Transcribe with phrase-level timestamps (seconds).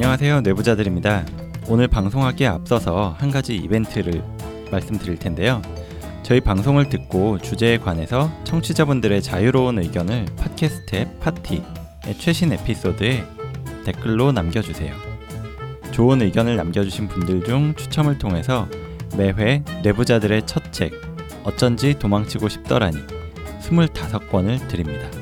[0.00, 0.42] 안녕하세요.
[0.42, 1.26] 내부자들입니다.
[1.66, 4.22] 오늘 방송하기에 앞서서 한 가지 이벤트를
[4.70, 5.60] 말씀드릴 텐데요.
[6.22, 11.64] 저희 방송을 듣고 주제에 관해서 청취자분들의 자유로운 의견을 팟캐스트 앱 파티의
[12.16, 13.24] 최신 에피소드에
[13.84, 14.94] 댓글로 남겨주세요.
[15.90, 18.68] 좋은 의견을 남겨주신 분들 중 추첨을 통해서
[19.16, 20.92] 매회 내부자들의 첫 책,
[21.42, 22.98] 어쩐지 도망치고 싶더라니
[23.62, 25.17] 25권을 드립니다.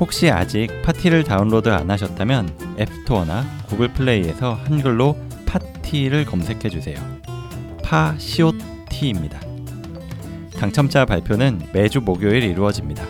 [0.00, 5.16] 혹시 아직 파티를 다운로드 안 하셨다면 앱스토어나 구글 플레이에서 한글로
[5.46, 6.96] 파티를 검색해 주세요.
[7.82, 9.40] 파시오티입니다.
[10.58, 13.04] 당첨자 발표는 매주 목요일 이루어집니다.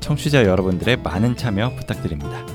[0.00, 2.46] 청취자 여러분들의 많은 참여 부탁드립니다.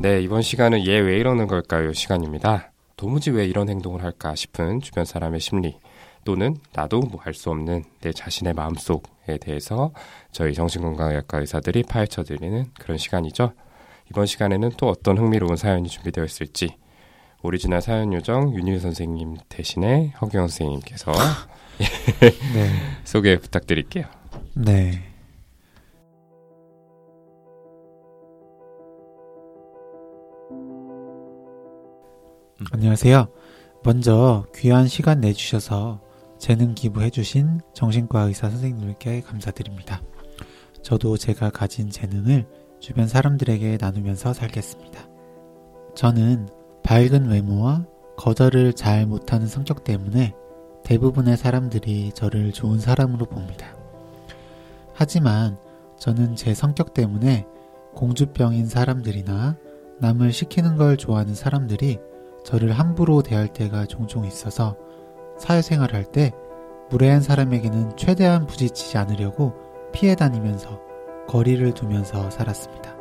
[0.00, 1.92] 네, 이번 시간은 얘 왜 이러는 걸까요?
[1.92, 2.70] 시간입니다.
[2.98, 5.78] 도무지 왜 이런 행동을 할까 싶은 주변 사람의 심리
[6.24, 9.92] 또는 나도 뭐 알 수 없는 내 자신의 마음속에 대해서
[10.32, 13.52] 저희 정신건강의학과 의사들이 파헤쳐 드리는 그런 시간이죠.
[14.10, 16.76] 이번 시간에는 또 어떤 흥미로운 사연이 준비되어 있을지
[17.42, 21.12] 오리지널 사연 요정 윤일 선생님 대신에 허경 선생님께서
[22.52, 22.70] 네.
[23.04, 24.06] 소개 부탁드릴게요.
[24.54, 25.07] 네.
[32.72, 33.28] 안녕하세요.
[33.84, 36.00] 먼저 귀한 시간 내주셔서
[36.38, 40.02] 재능 기부해주신 정신과 의사 선생님들께 감사드립니다.
[40.82, 42.48] 저도 제가 가진 재능을
[42.80, 45.08] 주변 사람들에게 나누면서 살겠습니다.
[45.94, 46.48] 저는
[46.82, 47.86] 밝은 외모와
[48.16, 50.34] 거절을 잘 못하는 성격 때문에
[50.82, 53.76] 대부분의 사람들이 저를 좋은 사람으로 봅니다.
[54.94, 55.56] 하지만
[55.96, 57.46] 저는 제 성격 때문에
[57.94, 59.56] 공주병인 사람들이나
[60.00, 61.98] 남을 시키는 걸 좋아하는 사람들이
[62.48, 64.74] 저를 함부로 대할 때가 종종 있어서
[65.36, 66.32] 사회생활 할때
[66.88, 69.52] 무례한 사람에게는 최대한 부딪히지 않으려고
[69.92, 70.80] 피해 다니면서
[71.26, 72.96] 거리를 두면서 살았습니다.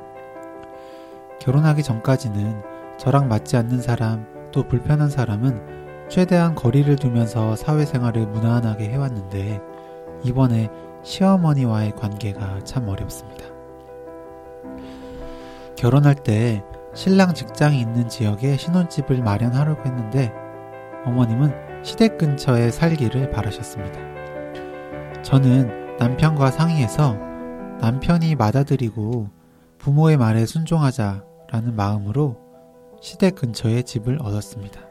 [1.40, 2.62] 결혼하기 전까지는
[3.00, 9.62] 저랑 맞지 않는 사람 또 불편한 사람은 최대한 거리를 두면서 사회생활을 무난하게 해왔는데
[10.26, 10.68] 이번에
[11.04, 13.46] 시어머니와의 관계가 참 어렵습니다.
[15.78, 16.66] 결혼할 때
[16.98, 20.34] 신랑 직장이 있는 지역에 신혼집을 마련하려고 했는데
[21.06, 25.22] 어머님은 시댁 근처에 살기를 바라셨습니다.
[25.22, 27.14] 저는 남편과 상의해서
[27.82, 29.30] 남편이 맞아들이고
[29.78, 32.36] 부모의 말에 순종하자라는 마음으로
[33.00, 34.82] 시댁 근처에 집을 얻었습니다.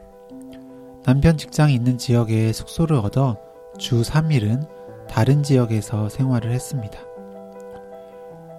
[1.03, 3.35] 남편 직장이 있는 지역에 숙소를 얻어
[3.77, 4.65] 주 3일은
[5.09, 7.01] 다른 지역에서 생활을 했습니다.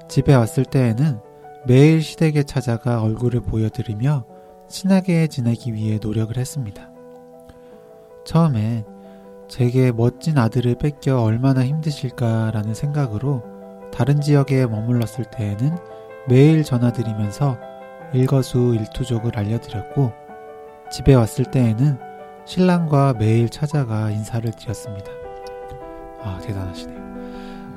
[0.06, 1.27] 집에 왔을 때에는
[1.66, 4.24] 매일 시댁에 찾아가 얼굴을 보여드리며
[4.68, 6.90] 친하게 지내기 위해 노력을 했습니다.
[8.24, 8.84] 처음엔
[9.48, 13.42] 제게 멋진 아들을 뺏겨 얼마나 힘드실까라는 생각으로
[13.92, 15.76] 다른 지역에 머물렀을 때에는
[16.28, 17.56] 매일 전화드리면서
[18.12, 20.12] 일거수 일투족을 알려드렸고
[20.90, 21.98] 집에 왔을 때에는
[22.44, 25.10] 신랑과 매일 찾아가 인사를 드렸습니다.
[26.22, 26.98] 아, 대단하시네요.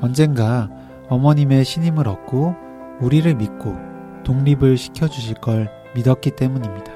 [0.02, 0.69] 언젠가
[1.09, 2.71] 어머님의 신임을 얻고
[3.01, 3.75] 우리를 믿고
[4.23, 6.94] 독립을 시켜주실 걸 믿었기 때문입니다.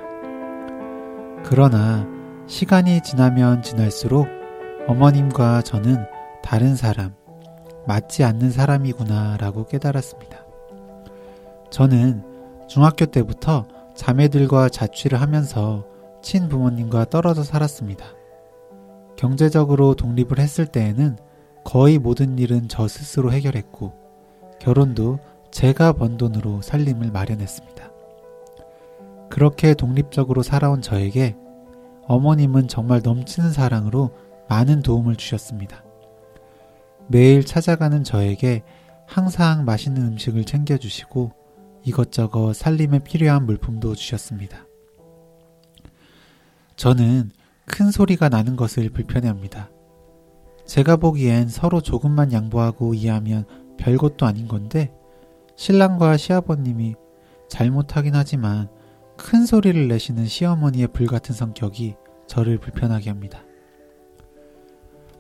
[1.44, 2.08] 그러나
[2.48, 4.28] 시간이 지나면 지날수록
[4.88, 6.06] 어머님과 저는
[6.44, 7.16] 다른 사람,
[7.88, 10.46] 맞지 않는 사람이구나 라고 깨달았습니다.
[11.72, 12.24] 저는
[12.68, 15.86] 중학교 때부터 자매들과 자취를 하면서
[16.22, 18.06] 친부모님과 떨어져 살았습니다.
[19.16, 21.18] 경제적으로 독립을 했을 때에는
[21.64, 23.94] 거의 모든 일은 저 스스로 해결했고,
[24.60, 25.20] 결혼도
[25.56, 27.90] 제가 번 돈으로 살림을 마련했습니다.
[29.30, 31.38] 그렇게 독립적으로 살아온 저에게
[32.08, 34.12] 어머님은 정말 넘치는 사랑으로
[34.50, 35.86] 많은 도움을 주셨습니다.
[37.08, 38.64] 매일 찾아가는 저에게
[39.08, 41.32] 항상 맛있는 음식을 챙겨주시고
[41.86, 44.68] 이것저것 살림에 필요한 물품도 주셨습니다.
[46.76, 47.32] 저는
[47.64, 49.70] 큰 소리가 나는 것을 불편해합니다.
[50.66, 53.46] 제가 보기엔 서로 조금만 양보하고 이해하면
[53.78, 54.92] 별것도 아닌 건데
[55.56, 56.96] 신랑과 시아버님이
[57.50, 58.68] 잘못하긴 하지만
[59.18, 61.96] 큰 소리를 내시는 시어머니의 불같은 성격이
[62.28, 63.44] 저를 불편하게 합니다.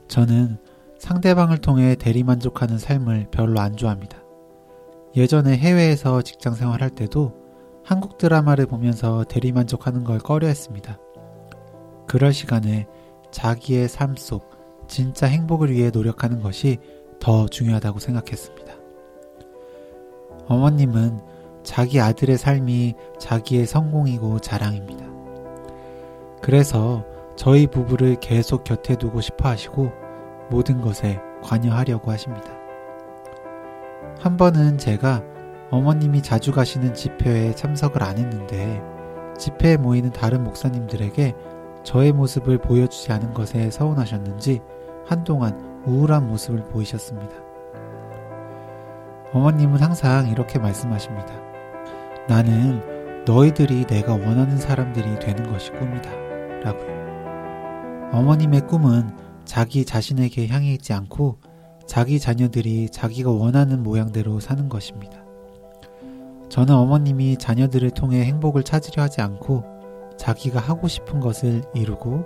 [0.08, 0.58] 저는
[1.00, 4.20] 상대방을 통해 대리만족하는 삶을 별로 안 좋아합니다.
[5.16, 7.34] 예전에 해외에서 직장 생활할 때도
[7.84, 10.98] 한국 드라마를 보면서 대리만족하는 걸 꺼려 했습니다.
[12.08, 12.88] 그럴 시간에
[13.32, 14.56] 자기의 삶 속
[14.88, 16.78] 진짜 행복을 위해 노력하는 것이
[17.20, 18.65] 더 중요하다고 생각했습니다.
[20.48, 21.20] 어머님은
[21.64, 25.06] 자기 아들의 삶이 자기의 성공이고 자랑입니다.
[26.42, 27.04] 그래서
[27.36, 29.92] 저희 부부를 계속 곁에 두고 싶어 하시고
[30.50, 32.52] 모든 것에 관여하려고 하십니다.
[34.20, 35.24] 한 번은 제가
[35.72, 38.82] 어머님이 자주 가시는 집회에 참석을 안 했는데
[39.38, 41.34] 집회에 모이는 다른 목사님들에게
[41.84, 44.62] 저의 모습을 보여주지 않은 것에 서운하셨는지
[45.06, 47.45] 한동안 우울한 모습을 보이셨습니다.
[49.36, 51.28] 어머님은 항상 이렇게 말씀하십니다.
[52.30, 56.10] 나는 너희들이 내가 원하는 사람들이 되는 것이 꿈이다.
[56.64, 58.12] 라고요.
[58.14, 59.10] 어머님의 꿈은
[59.44, 61.40] 자기 자신에게 향해 있지 않고
[61.86, 65.26] 자기 자녀들이 자기가 원하는 모양대로 사는 것입니다.
[66.48, 69.66] 저는 어머님이 자녀들을 통해 행복을 찾으려 하지 않고
[70.18, 72.24] 자기가 하고 싶은 것을 이루고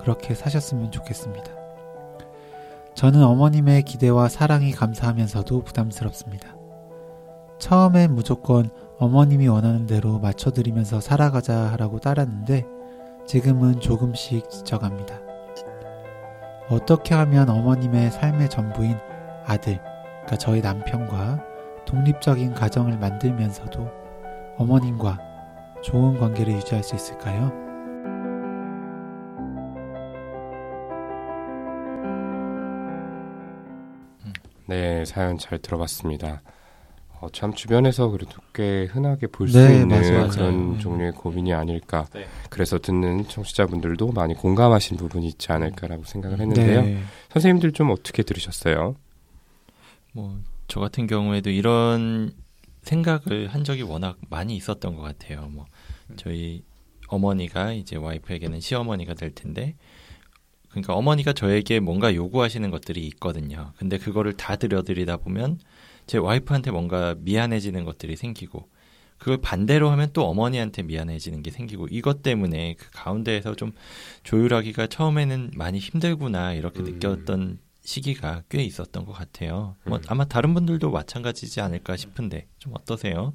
[0.00, 1.63] 그렇게 사셨으면 좋겠습니다.
[2.94, 6.56] 저는 어머님의 기대와 사랑이 감사하면서도 부담스럽습니다.
[7.58, 12.64] 처음엔 무조건 어머님이 원하는 대로 맞춰드리면서 살아가자 하라고 따랐는데
[13.26, 15.18] 지금은 조금씩 지쳐갑니다.
[16.70, 18.96] 어떻게 하면 어머님의 삶의 전부인
[19.44, 21.44] 아들, 그러니까 저희 남편과
[21.86, 23.88] 독립적인 가정을 만들면서도
[24.56, 25.18] 어머님과
[25.82, 27.63] 좋은 관계를 유지할 수 있을까요?
[34.66, 36.42] 네, 사연 잘 들어봤습니다.
[37.20, 40.28] 어, 참 주변에서 그래도 꽤 흔하게 볼수 네, 있는 맞아요.
[40.28, 40.78] 그런 음.
[40.78, 42.06] 종류의 고민이 아닐까.
[42.12, 42.26] 네.
[42.50, 46.82] 그래서 듣는 청취자분들도 많이 공감하신 부분이 있지 않을까라고 생각을 했는데요.
[46.82, 47.02] 네.
[47.30, 48.96] 선생님들 좀 어떻게 들으셨어요?
[50.12, 52.32] 뭐 저 같은 경우에도 이런
[52.82, 55.48] 생각을 한 적이 워낙 많이 있었던 것 같아요.
[55.50, 55.66] 뭐
[56.16, 56.62] 저희
[57.08, 59.76] 어머니가 이제 와이프에게는 시어머니가 될 텐데
[60.74, 63.72] 그러니까 어머니가 저에게 뭔가 요구하시는 것들이 있거든요.
[63.76, 65.60] 근데 그거를 다 들여드리다 보면
[66.08, 68.68] 제 와이프한테 뭔가 미안해지는 것들이 생기고
[69.18, 73.72] 그걸 반대로 하면 또 어머니한테 미안해지는 게 생기고 이것 때문에 그 가운데에서 좀
[74.24, 76.84] 조율하기가 처음에는 많이 힘들구나 이렇게 음.
[76.86, 79.76] 느꼈던 시기가 꽤 있었던 것 같아요.
[79.84, 80.02] 뭐 음.
[80.08, 83.32] 아마 다른 분들도 마찬가지지 않을까 싶은데 좀 어떠세요?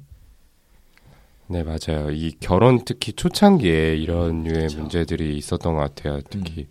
[1.46, 2.10] 네, 맞아요.
[2.10, 4.78] 이 결혼 특히 초창기에 이런 류의 그쵸.
[4.78, 6.20] 문제들이 있었던 것 같아요.
[6.28, 6.68] 특히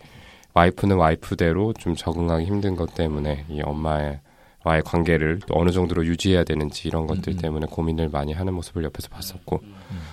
[0.54, 4.19] 와이프는 와이프대로 좀 적응하기 힘든 것 때문에 이 엄마의
[4.66, 7.42] 와의 관계를 또 어느 정도로 유지해야 되는지 이런 것들 음, 음.
[7.42, 9.62] 때문에 고민을 많이 하는 모습을 옆에서 봤었고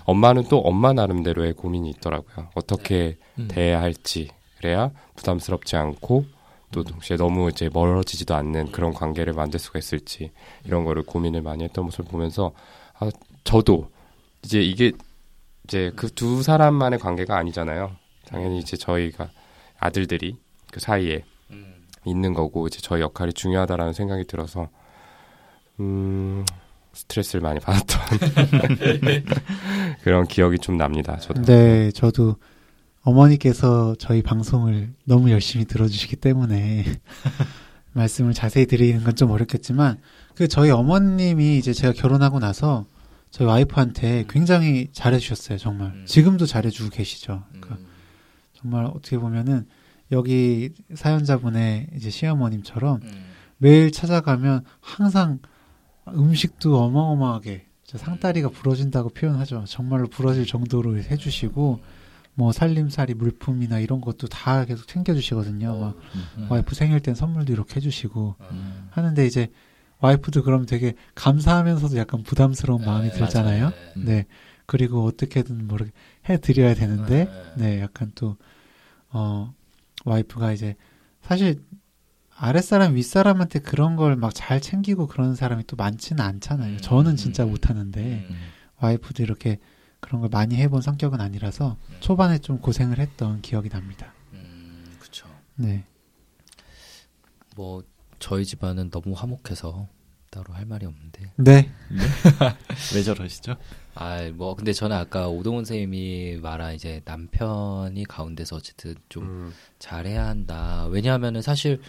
[0.04, 2.50] 엄마는 또 엄마 나름대로의 고민이 있더라고요.
[2.54, 3.48] 어떻게 음.
[3.48, 6.26] 대해야 할지 그래야 부담스럽지 않고
[6.70, 10.30] 또 동시에 너무 이제 멀어지지도 않는 그런 관계를 만들 수가 있을지
[10.64, 12.52] 이런 거를 고민을 많이 했던 모습을 보면서
[12.98, 13.08] 아
[13.42, 13.90] 저도
[14.44, 14.92] 이제 이게
[15.64, 17.90] 이제 그 두 사람만의 관계가 아니잖아요.
[18.28, 19.28] 당연히 이제 저희가
[19.86, 20.36] 아들들이
[20.70, 21.24] 그 사이에
[22.04, 24.68] 있는 거고 이제 저희 역할이 중요하다라는 생각이 들어서
[25.80, 26.44] 음
[26.92, 28.00] 스트레스를 많이 받았던
[30.02, 31.16] 그런 기억이 좀 납니다.
[31.18, 31.42] 저도.
[31.42, 32.36] 네, 저도
[33.02, 36.84] 어머니께서 저희 방송을 너무 열심히 들어주시기 때문에
[37.92, 39.98] 말씀을 자세히 드리는 건 좀 어렵겠지만
[40.34, 42.84] 그 저희 어머님이 이제 제가 결혼하고 나서
[43.30, 45.88] 저희 와이프한테 굉장히 잘해주셨어요, 정말.
[45.88, 46.04] 음.
[46.06, 47.44] 지금도 잘해주고 계시죠.
[47.54, 47.60] 음.
[47.60, 47.88] 그러니까
[48.54, 49.66] 정말 어떻게 보면은
[50.12, 53.24] 여기 사연자분의 이제 시어머님처럼 음.
[53.58, 55.40] 매일 찾아가면 항상
[56.08, 59.64] 음식도 어마어마하게 상다리가 부러진다고 표현하죠.
[59.66, 61.80] 정말로 부러질 정도로 해주시고
[62.34, 65.78] 뭐 살림살이 물품이나 이런 것도 다 계속 챙겨주시거든요.
[65.78, 65.96] 막
[66.36, 66.46] 음.
[66.50, 68.88] 와이프 생일 땐 선물도 이렇게 해주시고 음.
[68.90, 69.48] 하는데 이제
[70.00, 73.64] 와이프도 그럼 되게 감사하면서도 약간 부담스러운 마음이 네, 들잖아요.
[73.64, 73.72] 맞아요.
[73.96, 74.04] 네.
[74.04, 74.26] 네.
[74.66, 75.92] 그리고 어떻게든 뭐 이렇게
[76.28, 78.36] 해드려야 되는데 네, 약간 또,
[79.10, 79.54] 어,
[80.06, 80.76] 와이프가 이제,
[81.22, 81.62] 사실,
[82.38, 86.74] 아랫사람, 윗사람한테 그런 걸 막 잘 챙기고 그런 사람이 또 많지는 않잖아요.
[86.74, 88.36] 음, 저는 진짜 음, 못하는데, 음.
[88.80, 89.58] 와이프도 이렇게
[90.00, 94.12] 그런 걸 많이 해본 성격은 아니라서, 초반에 좀 고생을 했던 기억이 납니다.
[94.32, 95.28] 음, 그쵸.
[95.56, 95.84] 네.
[97.56, 97.82] 뭐
[98.18, 99.88] 저희 집안은 너무 화목해서
[100.36, 101.32] 따로 할 말이 없는데.
[101.36, 101.70] 네.
[102.94, 103.56] 왜 저러시죠?
[103.94, 110.26] 아, 뭐 근데 저는 아까 오동훈 선생님이 말한 이제 남편이 가운데서 어쨌든 좀 음, 잘해야
[110.26, 110.86] 한다.
[110.90, 111.80] 왜냐하면은 사실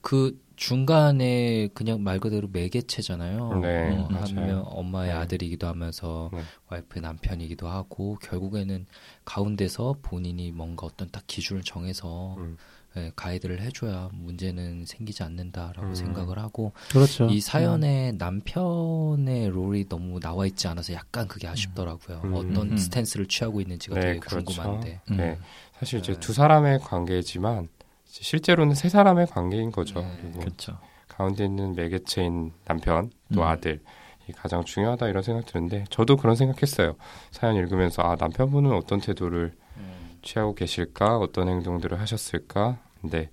[0.00, 3.60] 그 중간에 그냥 말 그대로 매개체잖아요.
[3.60, 4.08] 네, 어.
[4.10, 5.16] 하면 엄마의 네.
[5.18, 6.40] 아들이기도 하면서 네.
[6.70, 8.84] 와이프의 남편이기도 하고 결국에는
[9.24, 12.56] 가운데서 본인이 뭔가 어떤 딱 기준을 정해서 음.
[12.96, 15.94] 예, 가이드를 해줘야 문제는 생기지 않는다라고 음.
[15.94, 17.26] 생각을 하고 그렇죠.
[17.30, 22.20] 이 사연에 남편의 롤이 너무 나와 있지 않아서 약간 그게 아쉽더라고요.
[22.24, 22.34] 음.
[22.34, 22.76] 어떤 음.
[22.76, 24.44] 스탠스를 취하고 있는지가 네, 되게 그렇죠.
[24.44, 25.00] 궁금한데.
[25.10, 25.16] 음.
[25.16, 25.38] 네.
[25.78, 26.20] 사실 이제 네.
[26.20, 27.68] 두 사람의 관계지만
[28.04, 30.00] 실제로는 세 사람의 관계인 거죠.
[30.00, 30.18] 네.
[30.20, 30.78] 그리고 그렇죠.
[31.08, 33.46] 가운데 있는 매개체인 남편 또 음.
[33.46, 33.80] 아들
[34.28, 36.96] 이 가장 중요하다 이런 생각 드는데 저도 그런 생각했어요.
[37.30, 39.61] 사연 읽으면서 아 남편분은 어떤 태도를 음.
[40.22, 43.30] 취하고 계실까 어떤 행동들을 하셨을까 근데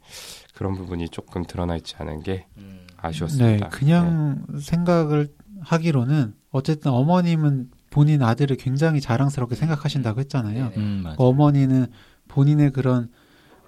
[0.55, 2.79] 그런 부분이 조금 드러나 있지 않은 게 음.
[2.87, 3.69] 네, 아쉬웠습니다.
[3.69, 5.29] 그냥 생각을
[5.61, 10.69] 하기로는 어쨌든 어머님은 본인 아들을 굉장히 자랑스럽게 생각하신다고 했잖아요.
[10.71, 10.77] 네네.
[10.77, 11.15] 음, 맞아.
[11.17, 11.87] 어머니는
[12.27, 13.09] 본인의 그런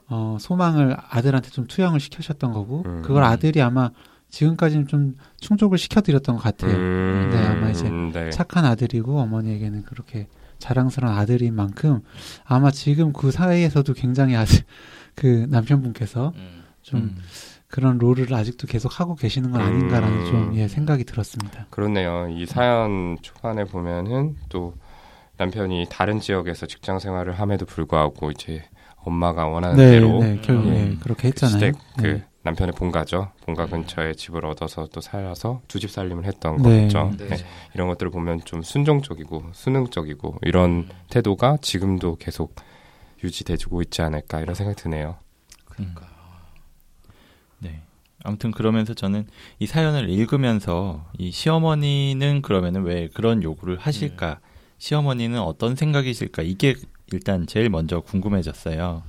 [0.07, 3.01] 어, 소망을 아들한테 좀 투영을 시켜셨던 거고 음.
[3.01, 3.91] 그걸 아들이 아마
[4.29, 6.75] 지금까지는 좀 충족을 시켜드렸던 것 같아요.
[6.75, 8.29] 음, 네, 아마 이제 네.
[8.29, 10.27] 착한 아들이고 어머니에게는 그렇게
[10.62, 12.01] 자랑스러운 아들인 만큼
[12.46, 14.60] 아마 지금 그 사이에서도 굉장히 아들
[15.15, 16.63] 그 남편분께서 음.
[16.82, 17.18] 좀 음.
[17.68, 20.25] 그런 롤을 아직도 계속 하고 계시는 건 아닌가라는 음.
[20.25, 21.68] 좀 예, 생각이 들었습니다.
[21.70, 22.27] 그렇네요.
[22.30, 24.75] 이 사연 초반에 보면은 또
[25.38, 28.63] 남편이 다른 지역에서 직장 생활을 함에도 불구하고 이제
[28.98, 30.75] 엄마가 원하는 네, 대로 네, 결국 음.
[30.75, 31.60] 예, 그렇게 그 했잖아요.
[31.60, 32.25] 시댁 그 네.
[32.43, 33.31] 남편의 본가죠.
[33.45, 33.69] 본가 음.
[33.69, 36.83] 근처에 집을 얻어서 또 살아서 두 집 살림을 했던 네.
[36.83, 37.12] 거죠.
[37.17, 37.27] 네.
[37.27, 37.38] 네.
[37.75, 42.55] 이런 것들을 보면 좀 순종적이고 수능적이고 이런 태도가 지금도 계속
[43.24, 45.17] 유지돼주고 있지 않을까 이런 생각이 드네요.
[45.65, 46.07] 그러니까.
[47.60, 47.81] 네.
[48.24, 49.27] 아무튼 그러면서 저는
[49.60, 54.39] 이 사연을 읽으면서 이 시어머니는 그러면은 왜 그런 요구를 하실까?
[54.79, 56.41] 시어머니는 어떤 생각이실까?
[56.41, 56.75] 이게
[57.12, 59.03] 일단 제일 먼저 궁금해졌어요.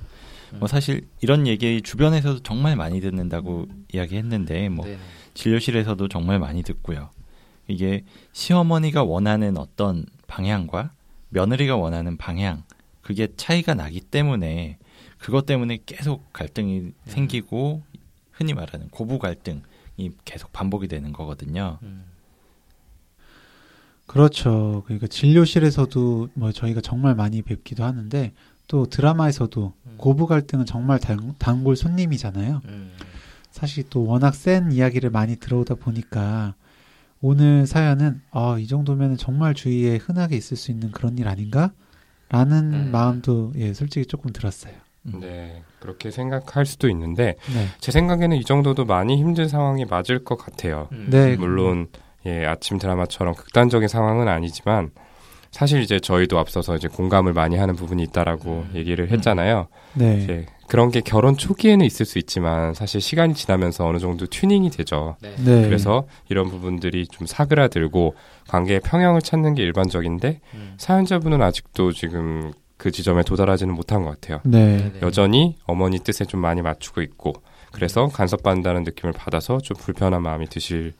[0.58, 4.98] 뭐 사실 이런 얘기 주변에서도 정말 많이 듣는다고 이야기했는데 뭐 네네.
[5.34, 7.10] 진료실에서도 정말 많이 듣고요.
[7.68, 10.92] 이게 시어머니가 원하는 어떤 방향과
[11.30, 12.64] 며느리가 원하는 방향
[13.00, 14.78] 그게 차이가 나기 때문에
[15.18, 17.82] 그것 때문에 계속 갈등이 생기고
[18.30, 21.78] 흔히 말하는 고부 갈등이 계속 반복이 되는 거거든요.
[21.82, 22.04] 음.
[24.06, 24.82] 그렇죠.
[24.84, 28.32] 그러니까 진료실에서도 뭐 저희가 정말 많이 뵙기도 하는데
[28.68, 29.94] 또 드라마에서도 음.
[29.96, 32.62] 고부 갈등은 정말 단, 단골 손님이잖아요.
[32.64, 32.92] 음.
[33.50, 36.54] 사실 또 워낙 센 이야기를 많이 들어오다 보니까
[37.20, 41.70] 오늘 사연은 아, 이 정도면 정말 주위에 흔하게 있을 수 있는 그런 일 아닌가?
[42.28, 42.90] 라는 음.
[42.90, 44.72] 마음도 예, 솔직히 조금 들었어요.
[45.06, 45.20] 음.
[45.20, 47.66] 네, 그렇게 생각할 수도 있는데 네.
[47.78, 50.88] 제 생각에는 이 정도도 많이 힘든 상황이 맞을 것 같아요.
[50.92, 51.08] 음.
[51.10, 51.36] 네.
[51.36, 51.88] 물론
[52.24, 54.90] 예, 아침 드라마처럼 극단적인 상황은 아니지만
[55.52, 58.72] 사실 이제 저희도 앞서서 이제 공감을 많이 하는 부분이 있다라고 음.
[58.74, 59.68] 얘기를 했잖아요.
[59.94, 60.18] 네.
[60.22, 65.16] 이제 그런 게 결혼 초기에는 있을 수 있지만 사실 시간이 지나면서 어느 정도 튜닝이 되죠.
[65.20, 65.34] 네.
[65.44, 65.62] 네.
[65.62, 68.14] 그래서 이런 부분들이 좀 사그라들고
[68.48, 70.74] 관계의 평형을 찾는 게 일반적인데 음.
[70.78, 74.40] 사연자분은 아직도 지금 그 지점에 도달하지는 못한 것 같아요.
[74.44, 74.78] 네.
[74.78, 74.92] 네네.
[75.02, 77.34] 여전히 어머니 뜻에 좀 많이 맞추고 있고
[77.72, 80.92] 그래서 간섭받는다는 느낌을 받아서 좀 불편한 마음이 드시는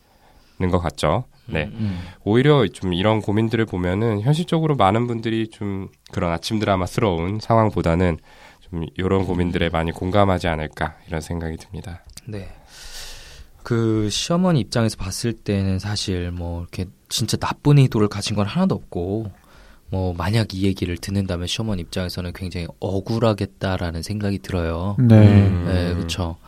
[0.70, 1.24] 것 같죠.
[1.46, 1.64] 네.
[1.64, 1.76] 음.
[1.78, 2.00] 음.
[2.24, 8.18] 오히려 좀 이런 고민들을 보면은 현실적으로 많은 분들이 좀 그런 아침 드라마스러운 상황보다는
[8.60, 12.02] 좀 이런 고민들에 많이 공감하지 않을까 이런 생각이 듭니다.
[12.26, 12.48] 네.
[13.62, 19.30] 그 시어머니 입장에서 봤을 때는 사실 뭐 이렇게 진짜 나쁜 의도를 가진 건 하나도 없고
[19.90, 24.96] 뭐 만약 이 얘기를 듣는다면 시어머니 입장에서는 굉장히 억울하겠다라는 생각이 들어요.
[24.98, 25.16] 네.
[25.16, 25.64] 음.
[25.66, 26.38] 네, 그렇죠.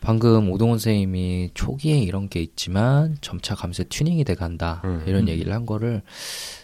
[0.00, 5.04] 방금 오동원 선생님이 초기에 이런 게 있지만 점차 가면서 튜닝이 돼 간다 음.
[5.06, 6.02] 이런 얘기를 한 거를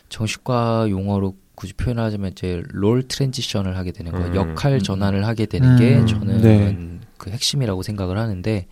[0.08, 4.28] 정신과 용어로 굳이 표현하자면 이제 롤 트랜지션을 하게 되는 거예요.
[4.28, 4.34] 음.
[4.34, 6.06] 역할 전환을 하게 되는 게 음.
[6.06, 7.00] 저는 네.
[7.16, 8.66] 그 핵심이라고 생각을 하는데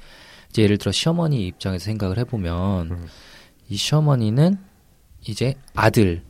[0.51, 3.07] 이제 예를 들어 시어머니 입장에서 생각을 해보면 음.
[3.69, 4.57] 이 시어머니는
[5.27, 6.21] 이제 아들이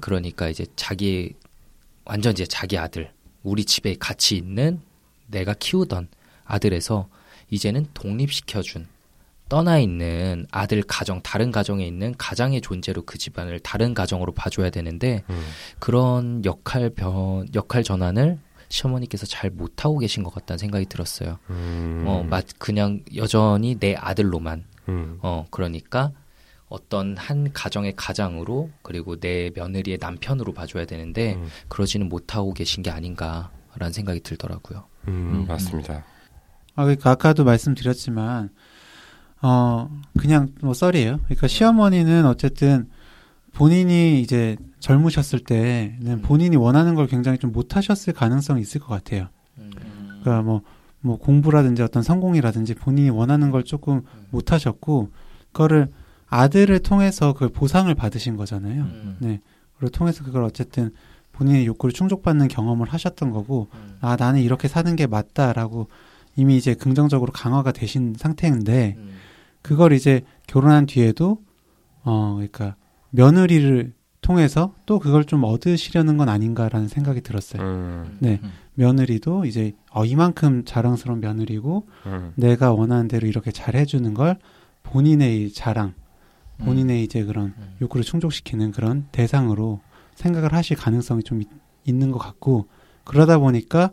[0.00, 1.34] 그러니까 이제 자기
[2.04, 4.80] 완전 이제 자기 아들 우리 집에 같이 있는
[5.28, 6.08] 내가 키우던
[6.44, 7.08] 아들에서
[7.50, 8.86] 이제는 독립시켜준
[9.48, 15.22] 떠나 있는 아들 가정 다른 가정에 있는 가장의 존재로 그 집안을 다른 가정으로 봐줘야 되는데
[15.30, 15.40] 음.
[15.78, 18.38] 그런 역할 변 역할 전환을
[18.68, 21.38] 시어머니께서 잘 못하고 계신 것 같다는 생각이 들었어요.
[21.50, 22.04] 음.
[22.06, 25.18] 어, 맛 그냥 여전히 내 아들로만 음.
[25.22, 26.10] 어, 그러니까
[26.68, 31.48] 어떤 한 가정의 가장으로 그리고 내 며느리의 남편으로 봐줘야 되는데 음.
[31.68, 34.84] 그러지는 못하고 계신 게 아닌가라는 생각이 들더라고요.
[35.06, 35.46] 음, 음.
[35.46, 36.04] 맞습니다.
[36.76, 38.50] 아, 그러니까 아까도 말씀드렸지만,
[39.42, 41.18] 어, 그냥 뭐 썰이에요.
[41.24, 42.88] 그러니까 시어머니는 어쨌든
[43.52, 49.28] 본인이 이제 젊으셨을 때는 본인이 원하는 걸 굉장히 좀 못하셨을 가능성이 있을 것 같아요.
[50.20, 50.62] 그러니까 뭐,
[51.00, 55.10] 뭐 공부라든지 어떤 성공이라든지 본인이 원하는 걸 조금 못하셨고,
[55.52, 55.90] 그거를
[56.28, 58.82] 아들을 통해서 그걸 보상을 받으신 거잖아요.
[58.82, 59.16] 음.
[59.20, 59.40] 네.
[59.74, 60.90] 그걸 통해서 그걸 어쨌든
[61.32, 63.96] 본인의 욕구를 충족받는 경험을 하셨던 거고, 음.
[64.00, 65.88] 아, 나는 이렇게 사는 게 맞다라고
[66.36, 69.10] 이미 이제 긍정적으로 강화가 되신 상태인데, 음.
[69.62, 71.42] 그걸 이제 결혼한 뒤에도,
[72.04, 72.76] 어, 그러니까
[73.10, 77.62] 며느리를 통해서 또 그걸 좀 얻으시려는 건 아닌가라는 생각이 들었어요.
[77.62, 78.16] 음.
[78.20, 78.40] 네.
[78.42, 78.50] 음.
[78.74, 82.32] 며느리도 이제, 어, 이만큼 자랑스러운 며느리고, 음.
[82.36, 84.38] 내가 원하는 대로 이렇게 잘 해주는 걸
[84.82, 85.94] 본인의 자랑,
[86.58, 87.76] 본인의 이제 그런 음.
[87.80, 89.80] 욕구를 충족시키는 그런 대상으로
[90.14, 91.48] 생각을 하실 가능성이 좀 있,
[91.84, 92.66] 있는 것 같고
[93.04, 93.90] 그러다 보니까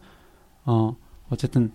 [0.65, 0.95] 어
[1.29, 1.71] 어쨌든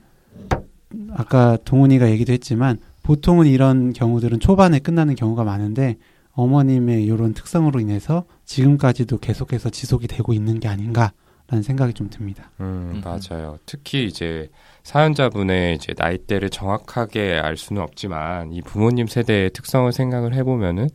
[1.12, 5.96] 아까 동훈이가 얘기도 했지만 보통은 이런 경우들은 초반에 끝나는 경우가 많은데
[6.32, 12.50] 어머님의 이런 특성으로 인해서 지금까지도 계속해서 지속이 되고 있는 게 아닌가라는 생각이 좀 듭니다.
[12.60, 13.02] 음, 음.
[13.04, 13.58] 맞아요.
[13.66, 14.48] 특히 이제
[14.84, 20.88] 사연자분의 이제 나이대를 정확하게 알 수는 없지만 이 부모님 세대의 특성을 생각을 해보면은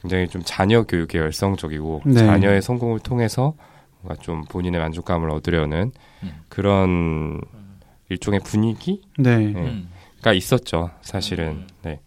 [0.00, 2.14] 굉장히 좀 자녀 교육에 열성적이고 네.
[2.14, 3.54] 자녀의 성공을 통해서
[4.00, 5.92] 뭔가 좀 본인의 만족감을 얻으려는
[6.24, 6.32] 음.
[6.48, 7.40] 그런
[8.12, 9.38] 일종의 분위기 네.
[9.38, 9.52] 네.
[9.54, 9.88] 음.
[10.22, 11.48] 가 있었죠, 사실은.
[11.48, 11.66] 음.
[11.82, 12.00] 네.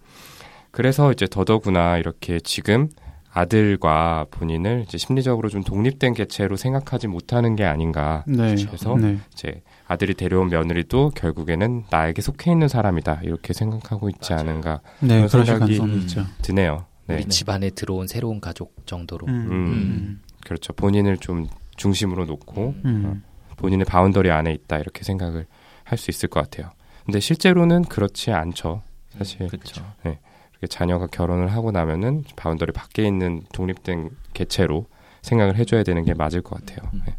[0.72, 2.90] 그래서 이제 더더구나 이렇게 지금
[3.32, 8.24] 아들과 본인을 이제 심리적으로 좀 독립된 개체로 생각하지 못하는 게 아닌가.
[8.28, 8.56] 네.
[8.56, 9.18] 그래서 네.
[9.34, 13.22] 이제 아들이 데려온 며느리도 결국에는 나에게 속해 있는 사람이다.
[13.24, 14.50] 이렇게 생각하고 있지 맞아요.
[14.50, 16.26] 않은가 네, 그런 생각이 있죠.
[16.42, 16.86] 드네요.
[17.08, 17.16] 네.
[17.16, 19.28] 우리 집안에 들어온 새로운 가족 정도로.
[19.28, 19.34] 음.
[19.52, 20.22] 음.
[20.46, 20.72] 그렇죠.
[20.72, 23.24] 본인을 좀 중심으로 놓고 음.
[23.58, 24.78] 본인의 boundary 안에 있다.
[24.78, 25.46] 이렇게 생각을
[25.86, 26.72] 할 수 있을 것 같아요.
[27.06, 28.82] 근데 실제로는 그렇지 않죠.
[29.18, 29.84] 사실 그렇죠.
[30.04, 34.88] 이렇게 자녀가 결혼을 하고 나면은 boundary 밖에 있는 독립된 개체로
[35.22, 36.90] 생각을 해줘야 되는 게 맞을 것 같아요.
[36.94, 37.04] 음.
[37.06, 37.16] 네.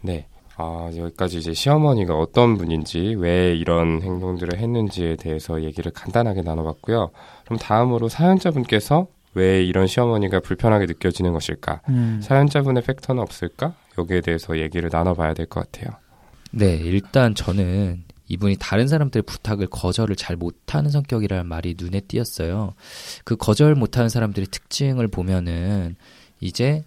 [0.00, 0.26] 네.
[0.56, 7.10] 아, 여기까지 이제 시어머니가 어떤 분인지, 왜 이런 행동들을 했는지에 대해서 얘기를 간단하게 나눠봤고요.
[7.44, 11.82] 그럼 다음으로 사연자분께서 왜 이런 시어머니가 불편하게 느껴지는 것일까?
[11.90, 12.18] 음.
[12.22, 13.74] 사연자분의 팩터는 없을까?
[13.98, 15.96] 여기에 대해서 얘기를 나눠봐야 될 것 같아요.
[16.50, 22.74] 네, 일단 저는 이분이 다른 사람들의 부탁을 거절을 잘 못하는 성격이라는 말이 눈에 띄었어요.
[23.24, 25.96] 그 거절 못하는 사람들의 특징을 보면은
[26.40, 26.84] 이제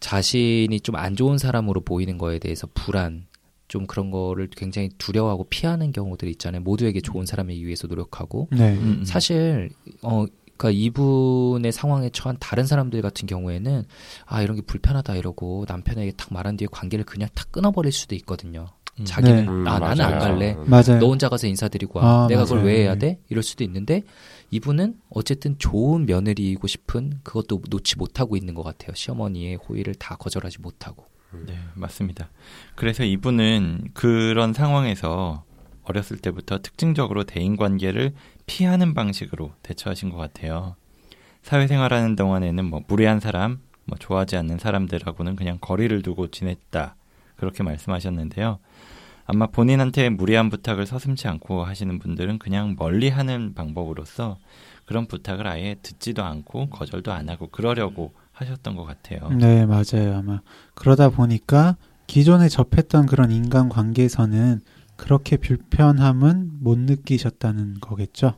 [0.00, 3.26] 자신이 좀 안 좋은 사람으로 보이는 거에 대해서 불안,
[3.68, 6.62] 좀 그런 거를 굉장히 두려워하고 피하는 경우들이 있잖아요.
[6.62, 8.74] 모두에게 좋은 사람이기 위해서 노력하고 네.
[8.74, 9.02] 음.
[9.04, 9.70] 사실
[10.02, 10.26] 어
[10.56, 13.84] 그러니까 이분의 상황에 처한 다른 사람들 같은 경우에는
[14.26, 18.68] 아 이런 게 불편하다 이러고 남편에게 탁 말한 뒤에 관계를 그냥 탁 끊어버릴 수도 있거든요.
[18.98, 19.04] 음.
[19.04, 19.48] 자기는 네.
[19.50, 20.18] 음, 아 나는 안.
[20.18, 20.54] 갈래.
[20.54, 20.64] 음.
[20.68, 20.98] 맞아요.
[20.98, 22.24] 너 혼자 가서 인사드리고 와.
[22.24, 22.68] 아, 내가 그걸 맞아요.
[22.68, 22.98] 왜 해야 네.
[22.98, 23.20] 돼?
[23.28, 24.02] 이럴 수도 있는데
[24.50, 28.94] 이분은 어쨌든 좋은 며느리이고 싶은 그것도 놓지 못하고 있는 것 같아요.
[28.94, 31.04] 시어머니의 호의를 다 거절하지 못하고.
[31.46, 32.30] 네, 맞습니다.
[32.76, 35.44] 그래서 이분은 그런 상황에서
[35.82, 38.14] 어렸을 때부터 특징적으로 대인 관계를
[38.46, 40.76] 피하는 방식으로 대처하신 것 같아요.
[41.42, 46.96] 사회생활하는 동안에는 뭐 무례한 사람, 뭐 좋아하지 않는 사람들하고는 그냥 거리를 두고 지냈다.
[47.36, 48.58] 그렇게 말씀하셨는데요.
[49.26, 54.38] 아마 본인한테 무리한 부탁을 서슴지 않고 하시는 분들은 그냥 멀리 하는 방법으로서
[54.86, 59.28] 그런 부탁을 아예 듣지도 않고 거절도 안 하고 그러려고 하셨던 것 같아요.
[59.30, 60.18] 네, 맞아요.
[60.18, 60.40] 아마
[60.74, 64.60] 그러다 보니까 기존에 접했던 그런 인간 관계에서는
[64.96, 68.34] 그렇게 불편함은 못 느끼셨다는 거겠죠.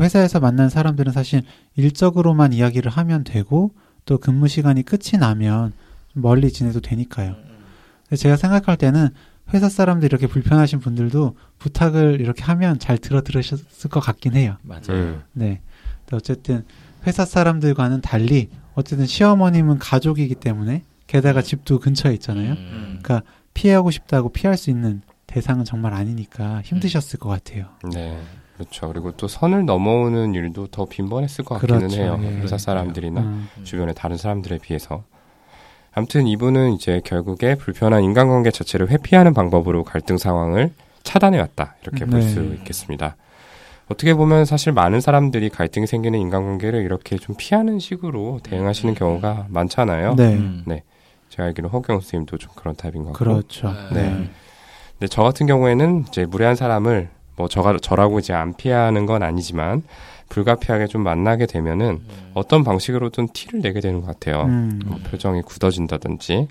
[0.00, 1.42] 회사에서 만난 사람들은 사실
[1.76, 3.72] 일적으로만 이야기를 하면 되고
[4.04, 5.72] 또 근무 시간이 끝이 나면
[6.14, 7.36] 멀리 지내도 되니까요.
[8.16, 9.08] 제가 생각할 때는
[9.52, 14.56] 회사 사람들 이렇게 불편하신 분들도 부탁을 이렇게 하면 잘 들어 들으셨을 것 같긴 해요.
[14.62, 14.82] 맞아요.
[14.90, 15.22] 음.
[15.32, 15.60] 네.
[16.12, 16.64] 어쨌든
[17.06, 22.52] 회사 사람들과는 달리 어쨌든 시어머님은 가족이기 때문에 게다가 집도 근처에 있잖아요.
[22.52, 22.98] 음.
[23.02, 23.22] 그러니까
[23.54, 25.02] 피하고 싶다고 피할 수 있는
[25.32, 27.64] 대상은 정말 아니니까 힘드셨을 것 같아요.
[27.90, 28.18] 네.
[28.54, 28.88] 그렇죠.
[28.88, 32.02] 그리고 또 선을 넘어오는 일도 더 빈번했을 것 같기는 그렇죠.
[32.02, 32.20] 해요.
[32.22, 32.26] 예.
[32.40, 33.48] 회사 사람들이나 음.
[33.64, 35.04] 주변의 다른 사람들에 비해서.
[35.94, 41.76] 아무튼 이분은 이제 결국에 불편한 인간관계 자체를 회피하는 방법으로 갈등 상황을 차단해 왔다.
[41.82, 42.28] 이렇게 볼 네.
[42.28, 43.16] 수 있겠습니다.
[43.88, 48.94] 어떻게 보면 사실 많은 사람들이 갈등이 생기는 인간관계를 이렇게 좀 피하는 식으로 대응하시는 음.
[48.94, 50.14] 경우가 많잖아요.
[50.14, 50.34] 네.
[50.34, 50.62] 음.
[50.66, 50.82] 네.
[51.30, 53.24] 제가 알기로 허경 선생님도 좀 그런 타입인 것 같고.
[53.24, 53.72] 그렇죠.
[53.94, 54.10] 네.
[54.10, 54.30] 네.
[55.02, 59.82] 근데 저 같은 경우에는 이제 무례한 사람을 뭐 저가 저라고 이제 안 피하는 건 아니지만
[60.28, 62.02] 불가피하게 좀 만나게 되면은
[62.34, 64.44] 어떤 방식으로든 티를 내게 되는 것 같아요.
[64.44, 64.80] 음.
[64.86, 66.46] 뭐 표정이 굳어진다든지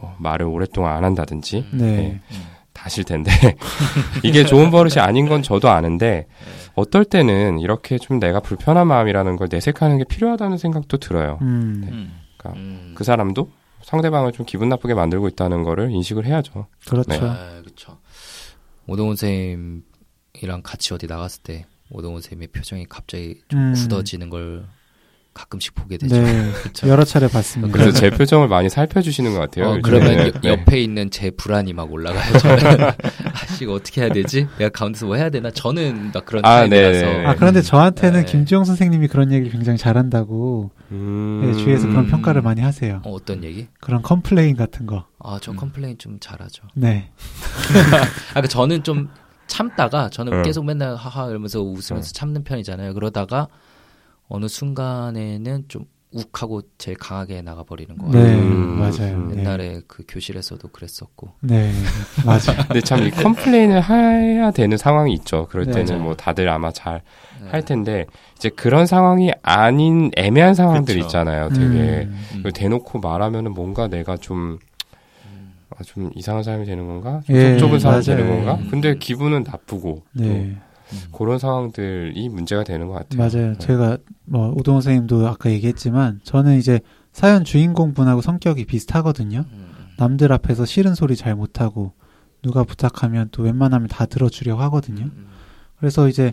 [0.00, 2.20] 뭐 말을 오랫동안 안 한다든지 네.
[2.72, 3.32] 다싫 텐데
[4.22, 6.28] 이게 좋은 버릇이 아닌 건 저도 아는데
[6.76, 11.38] 어떨 때는 이렇게 좀 내가 불편한 마음이라는 걸 내색하는 게 필요하다는 생각도 들어요.
[11.42, 11.82] 음.
[11.90, 12.20] 음.
[12.54, 12.92] 음.
[12.94, 13.50] 그 사람도
[13.86, 16.66] 상대방을 좀 기분 나쁘게 만들고 있다는 거를 인식을 해야죠.
[16.88, 17.08] 그렇죠.
[17.08, 17.20] 네.
[17.20, 17.98] 아, 그렇죠.
[18.88, 23.74] 오동훈 쌤이랑 같이 어디 나갔을 때 오동훈 쌤의 표정이 갑자기 좀 음.
[23.74, 24.66] 굳어지는 걸
[25.36, 26.16] 가끔씩 보게 되죠.
[26.16, 26.50] 네.
[26.86, 27.72] 여러 차례 봤습니다.
[27.72, 29.74] 그래서 제 표정을 많이 살펴주시는 것 같아요.
[29.74, 29.78] 어.
[29.82, 30.48] 그러면 여- 네.
[30.48, 32.38] 옆에 있는 제 불안이 막 올라가요.
[32.38, 32.90] 저는
[33.34, 34.48] 아씨 이거 어떻게 해야 되지?
[34.56, 35.50] 내가 가운데서 뭐 해야 되나?
[35.50, 37.26] 저는 막 그런 아, 타입이라서 네네.
[37.26, 38.26] 아, 그런데 저한테는 네.
[38.26, 41.42] 김지영 선생님이 그런 얘기를 굉장히 잘한다고 음...
[41.44, 42.10] 네, 주위에서 그런 음.
[42.10, 43.02] 평가를 많이 하세요.
[43.04, 43.68] 어, 어떤 얘기?
[43.80, 45.04] 그런 complain 같은 거.
[45.18, 45.56] 아, 저 음.
[45.56, 46.62] complain 좀 잘하죠.
[46.74, 47.10] 네.
[48.34, 49.08] 아, 그 저는 좀
[49.46, 50.42] 참다가 저는 응.
[50.42, 52.94] 계속 맨날 하하 이러면서 웃으면서 참는 편이잖아요.
[52.94, 53.48] 그러다가
[54.28, 58.38] 어느 순간에는 좀 욱하고 제일 강하게 나가버리는 거 네, 같아요.
[58.38, 59.16] 음, 맞아요.
[59.16, 59.28] 음.
[59.34, 59.40] 네.
[59.40, 61.32] 옛날에 그 교실에서도 그랬었고.
[61.40, 61.72] 네,
[62.24, 62.62] 맞아요.
[62.68, 65.46] 근데 참 이 complain을 해야 되는 상황이 있죠.
[65.50, 66.02] 그럴 네, 때는 맞아요.
[66.02, 67.02] 뭐 다들 아마 잘할
[67.52, 67.60] 네.
[67.64, 71.06] 텐데 이제 그런 상황이 아닌 애매한 상황들 그쵸.
[71.06, 71.48] 있잖아요.
[71.50, 72.36] 되게 음, 음.
[72.38, 74.58] 그걸 대놓고 말하면은 뭔가 내가 좀,
[75.70, 77.20] 아, 좀 이상한 사람이 되는 건가?
[77.26, 78.18] 좀 예, 속 좁은 사람이 맞아요.
[78.22, 78.54] 되는 건가?
[78.62, 78.68] 음.
[78.70, 80.56] 근데 기분은 나쁘고 네,
[80.92, 80.98] 음.
[81.10, 83.18] 또 그런 상황들이 문제가 되는 것 같아요.
[83.18, 83.52] 맞아요.
[83.52, 83.58] 네.
[83.58, 86.80] 제가 뭐 오동호 선생님도 아까 얘기했지만 저는 이제
[87.12, 89.44] 사연 주인공 분하고 성격이 비슷하거든요.
[89.50, 89.66] 음.
[89.98, 91.92] 남들 앞에서 싫은 소리 잘 못하고
[92.42, 95.04] 누가 부탁하면 또 웬만하면 다 들어주려고 하거든요.
[95.04, 95.26] 음.
[95.78, 96.32] 그래서 이제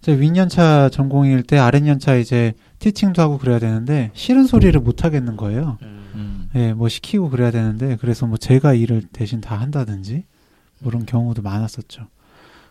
[0.00, 5.78] 제 윗연차 전공일 때 아랫연차 이제 티칭도 하고 그래야 되는데 싫은 소리를 못 하겠는 거예요.
[5.82, 5.98] 음.
[6.14, 6.48] 음.
[6.54, 10.24] 예, 뭐 시키고 그래야 되는데 그래서 뭐 제가 일을 대신 다 한다든지
[10.80, 12.06] 뭐 그런 경우도 많았었죠.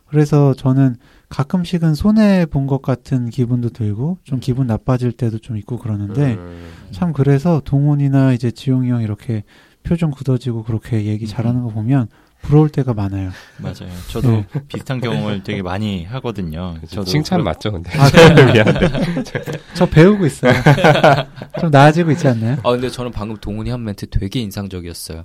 [0.09, 0.95] 그래서 저는
[1.29, 6.69] 가끔씩은 손해 본 것 같은 기분도 들고 좀 기분 나빠질 때도 좀 있고 그러는데 음,
[6.91, 9.43] 참 그래서 동훈이나 이제 지용이 형 이렇게
[9.83, 11.27] 표정 굳어지고 그렇게 얘기 음.
[11.27, 12.07] 잘하는 거 보면
[12.41, 13.31] 부러울 때가 많아요.
[13.57, 13.91] 맞아요.
[14.09, 16.75] 저도 비슷한 경험을 되게 많이 하거든요.
[16.87, 17.89] 저도 칭찬 그렇- 맞죠, 근데?
[17.97, 18.07] 아.
[19.73, 20.53] 저 배우고 있어요.
[21.59, 22.57] 좀 나아지고 있지 않나요?
[22.63, 25.23] 아 근데 저는 방금 동훈이 한 멘트 되게 인상적이었어요.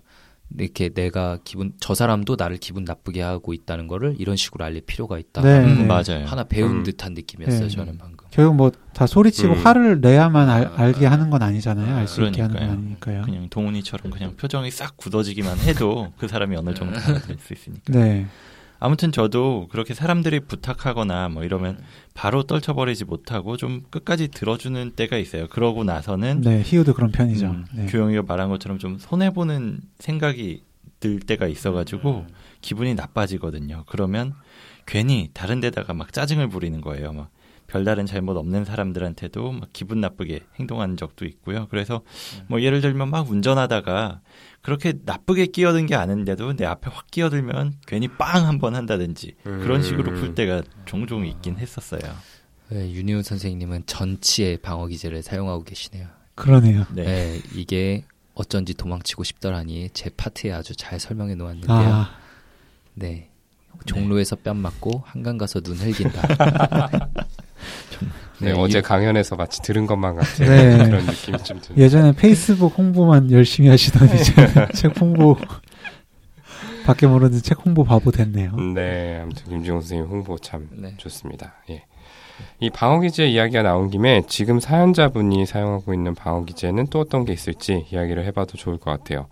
[0.58, 5.18] 이렇게 내가 기분 저 사람도 나를 기분 나쁘게 하고 있다는 거를 이런 식으로 알릴 필요가
[5.18, 5.42] 있다.
[5.42, 5.84] 네, 음, 네.
[5.84, 6.26] 맞아요.
[6.26, 6.82] 하나 배운 음.
[6.82, 7.68] 듯한 느낌이었어요.
[7.68, 7.68] 네.
[7.68, 8.26] 저는 방금.
[8.30, 9.58] 결국 뭐 다 소리치고 음.
[9.64, 11.96] 화를 내야만 알, 아, 알게 아, 하는 건 아니잖아요.
[11.96, 12.68] 알 수 있게 하는 건.
[12.70, 13.22] 아니니까요.
[13.22, 17.92] 그냥 동훈이처럼 그냥 표정이 싹 굳어지기만 해도 그 사람이 어느 정도 될수 있으니까.
[17.92, 18.26] 네.
[18.84, 21.78] 아무튼 저도 그렇게 사람들이 부탁하거나 뭐 이러면
[22.14, 25.46] 바로 떨쳐버리지 못하고 좀 끝까지 들어주는 때가 있어요.
[25.46, 27.46] 그러고 나서는 네, 희우도 그런 편이죠.
[27.46, 27.86] 음, 네.
[27.86, 30.64] 교영이가 말한 것처럼 좀 손해 보는 생각이
[30.98, 32.26] 들 때가 있어가지고
[32.60, 33.84] 기분이 나빠지거든요.
[33.86, 34.34] 그러면
[34.84, 37.12] 괜히 다른 데다가 막 짜증을 부리는 거예요.
[37.12, 37.30] 막
[37.72, 41.66] 별다른 잘못 없는 사람들한테도 막 기분 나쁘게 행동한 적도 있고요.
[41.70, 42.02] 그래서
[42.46, 44.20] 뭐 예를 들면 막 운전하다가
[44.60, 49.82] 그렇게 나쁘게 끼어든 게 아닌데도 내 앞에 확 끼어들면 괜히 빵 한 번 한다든지 그런
[49.82, 50.20] 식으로 음.
[50.20, 52.00] 풀 때가 종종 있긴 했었어요.
[52.68, 56.06] 네, 윤희훈 선생님은 전치의 방어 기제를 사용하고 계시네요.
[56.34, 56.84] 그러네요.
[56.94, 57.04] 네.
[57.04, 58.04] 네, 이게
[58.34, 61.76] 어쩐지 도망치고 싶더라니 제 파트에 아주 잘 설명해 놓았는데요.
[61.76, 62.10] 아,
[62.94, 63.28] 네.
[63.86, 66.22] 종로에서 뺨 맞고 한강 가서 눈 흘긴다.
[68.40, 70.76] 네, 네, 어제 이- 강연에서 마치 들은 것만 같은 네.
[70.84, 71.80] 그런 느낌이 좀 드는.
[71.80, 74.32] 예전에 페이스북 홍보만 열심히 하시던 이제
[74.74, 75.36] 책 홍보
[76.84, 78.56] 밖에 모르는 책 홍보 바보 됐네요.
[78.74, 80.94] 네, 아무튼 김지용 선생님 홍보 참 네.
[80.96, 81.54] 좋습니다.
[81.70, 81.84] 예.
[82.58, 87.32] 이 방어 기제 이야기가 나온 김에 지금 사연자분이 사용하고 있는 방어 기제는 또 어떤 게
[87.32, 89.26] 있을지 이야기를 해봐도 좋을 것 같아요.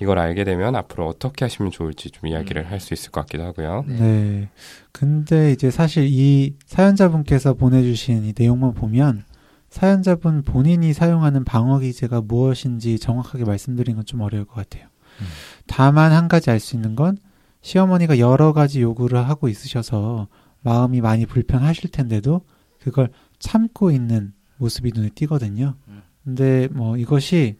[0.00, 2.70] 이걸 알게 되면 앞으로 어떻게 하시면 좋을지 좀 이야기를 음.
[2.70, 3.84] 할수 있을 것 같기도 하고요.
[3.86, 3.96] 네.
[3.98, 4.48] 네.
[4.92, 9.24] 근데 이제 사실 이 사연자분께서 보내주신 이 내용만 보면
[9.70, 14.88] 사연자분 본인이 사용하는 방어 기제가 무엇인지 정확하게 말씀드리는 건좀 어려울 것 같아요.
[15.20, 15.26] 음.
[15.66, 17.16] 다만 한 가지 알 수 있는 건
[17.62, 20.28] 시어머니가 여러 가지 요구를 하고 있으셔서
[20.62, 22.42] 마음이 많이 불편하실 텐데도
[22.80, 25.74] 그걸 참고 있는 모습이 눈에 띄거든요.
[25.88, 26.02] 음.
[26.22, 27.58] 근데 뭐 이것이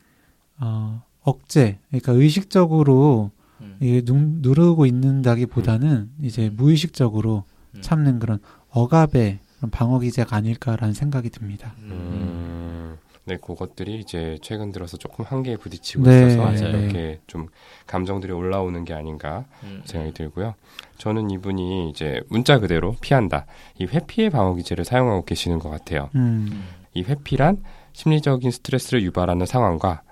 [0.58, 3.76] 어, 억제, 그러니까 의식적으로 음.
[3.80, 7.80] 이게 누, 누르고 있는다기보다는 이제 무의식적으로 음.
[7.80, 8.38] 참는 그런
[8.70, 11.74] 억압의 그런 방어 기제가 아닐까라는 생각이 듭니다.
[11.78, 16.82] 음, 네, 그것들이 이제 최근 들어서 조금 한계에 부딪히고 네, 있어서 맞아요.
[16.82, 17.48] 이렇게 좀
[17.86, 19.80] 감정들이 올라오는 게 아닌가 음.
[19.86, 20.54] 생각이 들고요.
[20.98, 23.46] 저는 이분이 이제 문자 그대로 피한다.
[23.78, 26.10] 이 회피의 방어 기제를 사용하고 계시는 것 같아요.
[26.14, 27.62] 음, 이 회피란
[27.94, 30.02] 심리적인 스트레스를 유발하는 상황과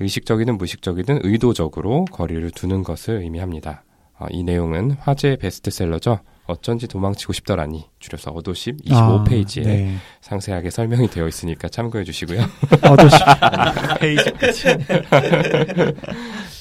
[0.00, 3.82] 의식적이든 무의식적이든 의도적으로 거리를 두는 것을 의미합니다.
[4.18, 6.20] 어, 이 내용은 화제의 베스트셀러죠.
[6.46, 9.96] 어쩐지 도망치고 싶더라니 줄여서 어도십 25페이지에 아, 네.
[10.20, 12.40] 상세하게 설명이 되어 있으니까 참고해 주시고요.
[12.88, 13.16] 어도시
[14.00, 14.76] 페이지까지.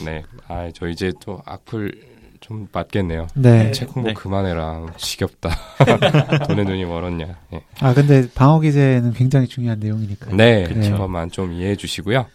[0.06, 1.92] 네, 아, 저 이제 또 악플
[2.40, 3.28] 좀 맞겠네요.
[3.36, 3.72] 네.
[3.72, 4.14] 책 홍보 네.
[4.14, 4.88] 그만해라.
[4.98, 5.50] 지겹다.
[6.48, 7.38] 돈의 눈이 멀었냐.
[7.54, 7.62] 예.
[7.80, 10.36] 아 근데 방어 기제는 굉장히 중요한 내용이니까요.
[10.36, 10.92] 네, 그쵸.
[10.92, 12.26] 그것만 좀 이해해 주시고요.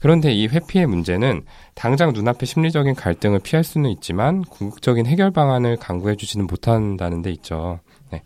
[0.00, 1.42] 그런데 이 회피의 문제는
[1.74, 7.80] 당장 눈앞의 심리적인 갈등을 피할 수는 있지만 궁극적인 해결 방안을 강구해 주지는 못한다는 데 있죠.
[8.10, 8.22] 네.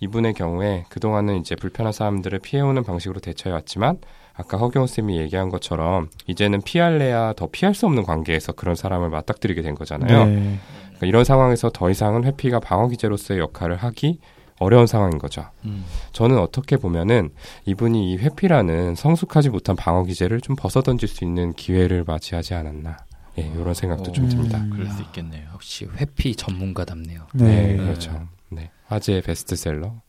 [0.00, 3.98] 이분의 경우에 그동안은 이제 불편한 사람들을 피해오는 방식으로 대처해 왔지만
[4.34, 9.62] 아까 허경호 쌤이 얘기한 것처럼 이제는 피할래야 더 피할 수 없는 관계에서 그런 사람을 맞닥뜨리게
[9.62, 10.26] 된 거잖아요.
[10.26, 10.58] 네.
[10.84, 14.20] 그러니까 이런 상황에서 더 이상은 회피가 방어 기제로서의 역할을 하기
[14.58, 15.50] 어려운 상황인 거죠.
[15.64, 15.84] 음.
[16.12, 17.30] 저는 어떻게 보면은
[17.66, 22.96] 이분이 이 회피라는 성숙하지 못한 방어 기제를 좀 벗어던질 수 있는 기회를 맞이하지 않았나.
[23.38, 24.58] 예, 이런 생각도 좀 어, 듭니다.
[24.58, 24.70] 음.
[24.70, 25.48] 그럴 수 있겠네요.
[25.52, 27.26] 역시 회피 전문가답네요.
[27.34, 27.44] 네.
[27.44, 28.28] 네, 그렇죠.
[28.50, 28.70] 네.
[28.86, 30.00] 화제의 베스트셀러.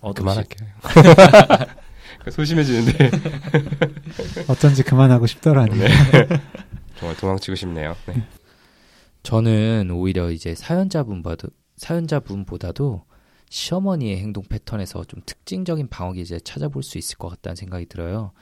[0.00, 0.14] 어도시.
[0.22, 0.68] 그만할게요.
[2.30, 3.10] 소심해지는데
[4.48, 5.76] 어쩐지 그만하고 싶더라니.
[5.78, 5.88] 네.
[6.98, 7.96] 정말 도망치고 싶네요.
[8.06, 8.22] 네.
[9.22, 13.04] 저는 오히려 이제 사연자분보다 사연자분보다도
[13.50, 18.32] 시어머니의 행동 패턴에서 좀 특징적인 방어 기제 찾아볼 수 있을 것 같다는 생각이 들어요.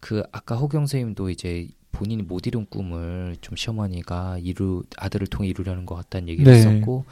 [0.00, 5.86] 그 아까 허경 선생님도 이제 본인이 못 이룬 꿈을 좀 시어머니가 이루 아들을 통해 이루려는
[5.86, 6.58] 것 같다는 얘기를 네.
[6.58, 7.04] 했었고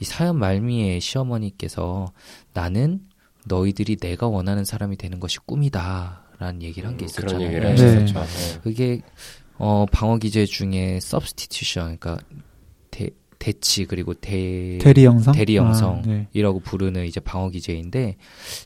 [0.00, 2.12] 이 사연 말미에 시어머니께서
[2.52, 3.00] 나는
[3.46, 7.46] 너희들이 내가 원하는 사람이 되는 것이 꿈이다라는 얘기를 한게 음, 그런 있었잖아요.
[7.48, 8.04] 얘기를 네.
[8.04, 8.60] 네.
[8.62, 9.00] 그게
[9.56, 12.22] 어 방어 기제 중에 substitution 그러니까
[13.38, 15.34] 대, 대치 그리고 대 대리 영성?
[15.34, 15.98] 대리 영성.
[15.98, 16.28] 아, 네.
[16.32, 18.16] 이라고 부르는 이제 방어 기제인데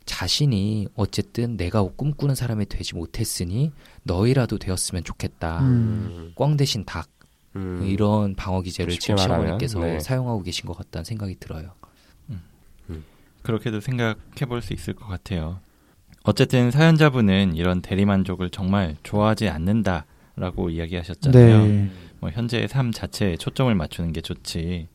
[0.04, 3.72] 자신이 어쨌든 내가 꿈꾸는 사람이 되지 못했으니
[4.04, 5.61] 너희라도 되었으면 좋겠다.
[5.61, 6.32] 음.
[6.37, 7.08] 꽝 대신 닭
[7.56, 7.82] 음.
[7.85, 10.00] 이런 방어 기제를 지금 시어머니께서 네.
[10.00, 11.72] 사용하고 계신 것 같다는 생각이 들어요.
[13.42, 15.58] 그렇게도 생각해 볼 수 있을 것 같아요.
[16.22, 21.66] 어쨌든 사연자분은 이런 대리만족을 정말 좋아하지 않는다라고 이야기하셨잖아요.
[21.66, 21.90] 네.
[22.22, 24.87] 뭐 현재의 삶 자체에 초점을 맞추는 게 좋지.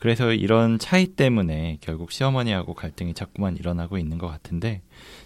[0.00, 4.82] 그래서 이런 차이 때문에 결국 시어머니하고 갈등이 자꾸만 일어나고 있는 것 같은데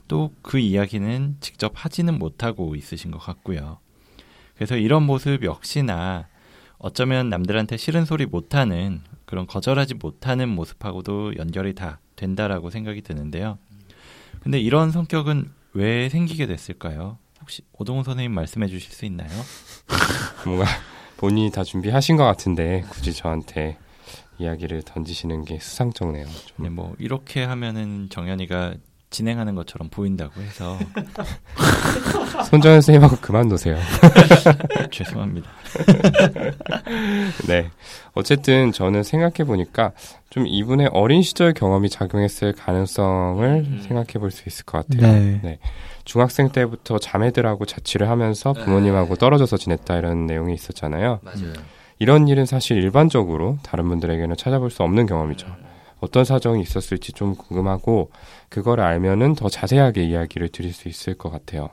[0.09, 3.79] 또 그 이야기는 직접 하지는 못하고 있으신 것 같고요.
[4.55, 6.29] 그래서 이런 모습 역시나
[6.77, 13.57] 어쩌면 남들한테 싫은 소리 못하는 그런 거절하지 못하는 모습하고도 연결이 다 된다라고 생각이 드는데요.
[14.41, 17.17] 근데 이런 성격은 왜 생기게 됐을까요?
[17.41, 19.31] 혹시 오동훈 선생님 말씀해 주실 수 있나요?
[20.45, 20.67] 뭔가
[21.23, 23.77] 본인이 다 준비하신 것 같은데 굳이 저한테
[24.39, 26.27] 이야기를 던지시는 게 수상쩍네요.
[26.27, 26.65] 좀.
[26.65, 28.75] 네, 뭐 이렇게 하면은 정연이가
[29.11, 30.77] 진행하는 것처럼 보인다고 해서
[32.51, 33.77] 손정현 선생님하고 그만 놓으세요.
[34.91, 35.49] 죄송합니다.
[37.47, 37.71] 네.
[38.15, 39.93] 어쨌든 저는 생각해 보니까
[40.29, 43.85] 좀 이분의 어린 시절 경험이 작용했을 가능성을 음.
[43.87, 45.13] 생각해 볼 수 있을 것 같아요.
[45.43, 45.61] 네.
[46.05, 51.21] 중학생 때부터 자매들하고 자취를 하면서 부모님하고 떨어져서 지냈다 이런 내용이 있었잖아요.
[51.23, 51.53] 맞아요.
[51.99, 55.47] 이런 일은 사실 일반적으로 다른 분들에게는 찾아볼 수 없는 경험이죠.
[56.01, 58.11] 어떤 사정이 있었을지 좀 궁금하고
[58.49, 61.71] 그걸 알면은 더 자세하게 이야기를 드릴 수 있을 것 같아요.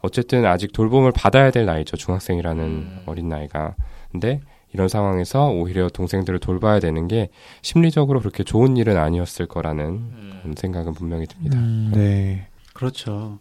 [0.00, 1.96] 어쨌든 아직 돌봄을 받아야 될 나이죠.
[1.96, 3.02] 중학생이라는 음.
[3.06, 3.74] 어린 나이가.
[4.12, 4.40] 근데
[4.72, 7.30] 이런 상황에서 오히려 동생들을 돌봐야 되는 게
[7.62, 10.38] 심리적으로 그렇게 좋은 일은 아니었을 거라는 음.
[10.42, 11.58] 그런 생각은 분명히 듭니다.
[11.58, 12.46] 음, 네.
[12.72, 13.38] 그렇죠.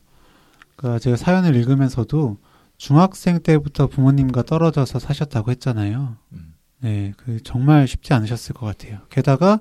[0.75, 2.37] 그러니까 제가 사연을 읽으면서도
[2.77, 6.17] 중학생 때부터 부모님과 떨어져서 사셨다고 했잖아요.
[6.33, 6.53] 음.
[6.79, 8.99] 네, 그 정말 쉽지 않으셨을 것 같아요.
[9.09, 9.59] 게다가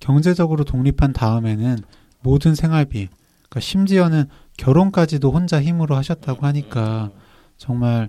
[0.00, 1.78] 경제적으로 독립한 다음에는
[2.20, 3.08] 모든 생활비,
[3.48, 4.24] 그러니까 심지어는
[4.56, 7.10] 결혼까지도 혼자 힘으로 하셨다고 하니까
[7.56, 8.08] 정말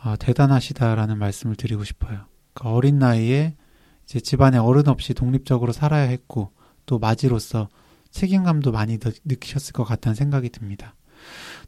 [0.00, 2.24] 아, 대단하시다라는 말씀을 드리고 싶어요.
[2.54, 3.56] 그러니까 어린 나이에
[4.04, 6.52] 이제 집안에 어른 없이 독립적으로 살아야 했고
[6.86, 7.68] 또 마지로서
[8.10, 10.94] 책임감도 많이 느- 느끼셨을 것 같다는 생각이 듭니다.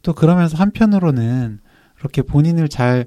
[0.01, 1.59] 또 그러면서 한편으로는
[1.99, 3.05] 이렇게 본인을 잘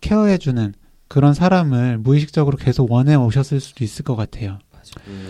[0.00, 0.74] 케어해주는
[1.08, 4.58] 그런 사람을 무의식적으로 계속 원해 오셨을 수도 있을 것 같아요.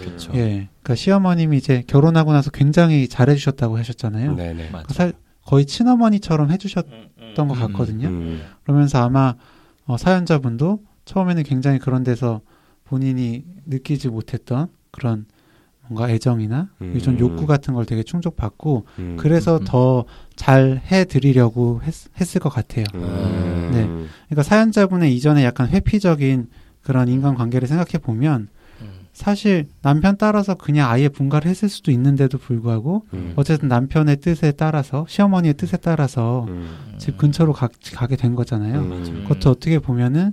[0.04, 0.32] 그쵸.
[0.34, 0.68] 예.
[0.82, 4.34] 그러니까 시어머님이 이제 결혼하고 나서 굉장히 잘해주셨다고 하셨잖아요.
[4.34, 4.70] 네네.
[4.70, 4.92] 맞아.
[4.92, 5.12] 사-
[5.44, 8.08] 거의 친어머니처럼 해주셨던 것 음, 같거든요.
[8.08, 9.34] 음, 그러면서 아마
[9.86, 12.40] 어, 사연자분도 처음에는 굉장히 그런 데서
[12.84, 15.26] 본인이 느끼지 못했던 그런
[15.88, 16.94] 뭔가 애정이나 음.
[16.96, 19.64] 이런 욕구 같은 걸 되게 충족받고 음, 그래서 음.
[19.64, 22.84] 더잘 해드리려고 했, 을것 같아요.
[22.94, 23.86] 음, 네.
[24.28, 26.48] 그러니까 사연자분의 이전에 약간 회피적인
[26.82, 28.48] 그런 인간관계를 생각해 보면
[28.82, 28.88] 음.
[29.12, 35.06] 사실 남편 따라서 그냥 아예 분가를 했을 수도 있는데도 불구하고 음, 어쨌든 남편의 뜻에 따라서
[35.08, 36.68] 시어머니의 뜻에 따라서 음,
[36.98, 38.80] 집 근처로 가, 가게 된 거잖아요.
[38.80, 40.32] 음, 그것도 어떻게 보면은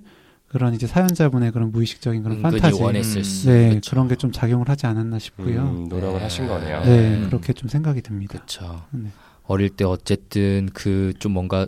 [0.54, 3.50] 그런 이제 사연자분의 그런 무의식적인 그런 은근히 판타지, 원했을 수.
[3.50, 3.90] 네 그쵸.
[3.92, 5.64] 그런 게 좀 작용을 하지 않았나 싶고요.
[5.64, 6.24] 음, 노력을 네.
[6.24, 6.84] 하신 거네요.
[6.86, 7.26] 네, 음.
[7.28, 8.34] 그렇게 좀 생각이 듭니다.
[8.34, 8.86] 그렇죠.
[8.92, 9.10] 네.
[9.44, 11.66] 어릴 때 어쨌든 그 좀 뭔가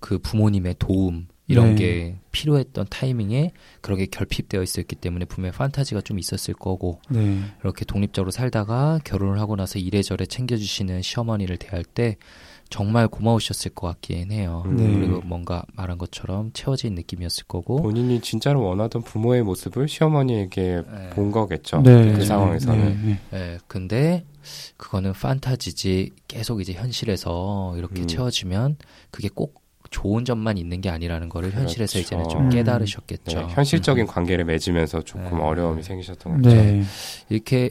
[0.00, 1.82] 그 부모님의 도움 이런 네.
[1.82, 7.84] 게 필요했던 타이밍에 그렇게 결핍되어 있었기 때문에 분명 히 판타지가 좀 있었을 거고 네, 이렇게
[7.84, 12.16] 독립적으로 살다가 결혼을 하고 나서 이래저래 챙겨주시는 시어머니를 대할 때
[12.70, 14.64] 정말 고마우셨을 것 같긴 해요.
[14.66, 14.90] 네.
[14.90, 21.10] 그리고 뭔가 말한 것처럼 채워진 느낌이었을 거고 본인이 진짜로 원하던 부모의 모습을 시어머니에게 네.
[21.10, 21.82] 본 거겠죠.
[21.82, 22.84] 네, 그 네, 상황에서는.
[22.84, 23.38] 네, 네.
[23.38, 24.24] 예, 근데
[24.78, 28.06] 그거는 판타지지 계속 이제 현실에서 이렇게 음.
[28.06, 28.76] 채워지면
[29.10, 29.63] 그게 꼭
[29.94, 32.06] 좋은 점만 있는 게 아니라는 거를 현실에서 그렇죠.
[32.06, 32.50] 이제는 좀 음.
[32.50, 33.38] 깨달으셨겠죠.
[33.38, 35.44] 네, 현실적인 관계를 맺으면서 조금 네.
[35.44, 36.52] 어려움이 생기셨던 거죠.
[36.52, 36.82] 네,
[37.28, 37.70] 이렇게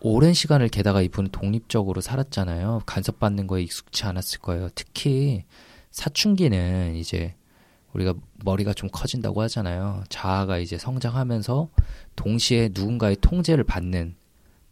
[0.00, 2.82] 오랜 시간을 게다가 이분은 독립적으로 살았잖아요.
[2.84, 4.68] 간섭받는 거에 익숙치 않았을 거예요.
[4.74, 5.44] 특히
[5.92, 7.34] 사춘기는 이제
[7.94, 8.12] 우리가
[8.44, 10.04] 머리가 좀 커진다고 하잖아요.
[10.10, 11.68] 자아가 이제 성장하면서
[12.16, 14.16] 동시에 누군가의 통제를 받는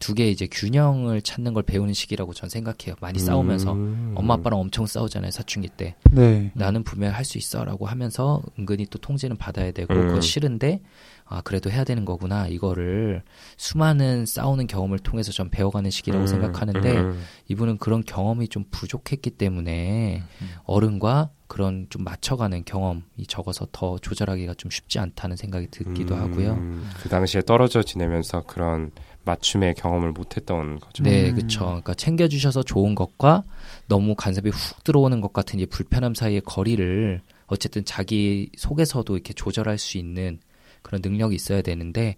[0.00, 2.96] 두 개의 이제 균형을 찾는 걸 배우는 시기라고 전 생각해요.
[3.00, 4.12] 많이 싸우면서 음.
[4.16, 5.94] 엄마 아빠랑 엄청 싸우잖아요 사춘기 때.
[6.10, 6.50] 네.
[6.54, 10.08] 나는 분명히 할 수 있어라고 하면서 은근히 또 통제는 받아야 되고 음.
[10.08, 10.80] 그거 싫은데
[11.26, 13.22] 아 그래도 해야 되는 거구나 이거를
[13.56, 17.22] 수많은 싸우는 경험을 통해서 전 배워가는 시기라고 음, 생각하는데 음.
[17.48, 20.48] 이분은 그런 경험이 좀 부족했기 때문에 음.
[20.64, 26.20] 어른과 그런 좀 맞춰가는 경험이 적어서 더 조절하기가 좀 쉽지 않다는 생각이 듣기도 음.
[26.20, 26.56] 하고요.
[27.02, 28.90] 그 당시에 떨어져 지내면서 그런
[29.24, 31.02] 맞춤의 경험을 못했던 거죠.
[31.02, 31.35] 네, 음.
[31.35, 31.61] 그렇죠.
[31.66, 33.44] 그러니까 챙겨주셔서 좋은 것과
[33.87, 39.76] 너무 간섭이 훅 들어오는 것 같은 이 불편함 사이의 거리를 어쨌든 자기 속에서도 이렇게 조절할
[39.78, 40.38] 수 있는
[40.83, 42.16] 그런 능력이 있어야 되는데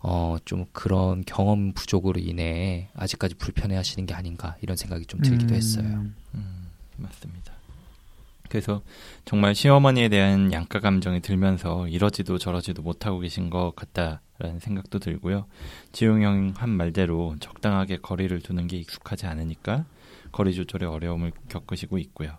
[0.00, 5.56] 어 좀 그런 경험 부족으로 인해 아직까지 불편해하시는 게 아닌가 이런 생각이 좀 들기도 음,
[5.56, 6.04] 했어요.
[6.34, 7.53] 음, 맞습니다.
[8.54, 8.82] 그래서
[9.24, 15.46] 정말 시어머니에 대한 양가 감정이 들면서 이러지도 저러지도 못하고 계신 것 같다라는 생각도 들고요.
[15.90, 19.86] 지용 형 한 말대로 적당하게 거리를 두는 게 익숙하지 않으니까
[20.30, 22.38] 거리 조절에 어려움을 겪으시고 있고요.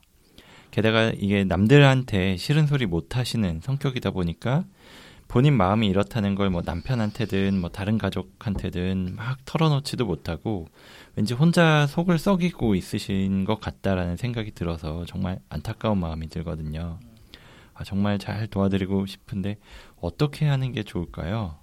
[0.71, 4.63] 게다가 이게 남들한테 싫은 소리 못 하시는 성격이다 보니까
[5.28, 10.69] 본인 마음이 이렇다는 걸 뭐 남편한테든 뭐 다른 가족한테든 막 털어놓지도 못하고
[11.15, 16.99] 왠지 혼자 속을 썩이고 있으신 것 같다라는 생각이 들어서 정말 안타까운 마음이 들거든요.
[17.73, 19.58] 아, 정말 잘 도와드리고 싶은데
[19.99, 21.56] 어떻게 하는 게 좋을까요?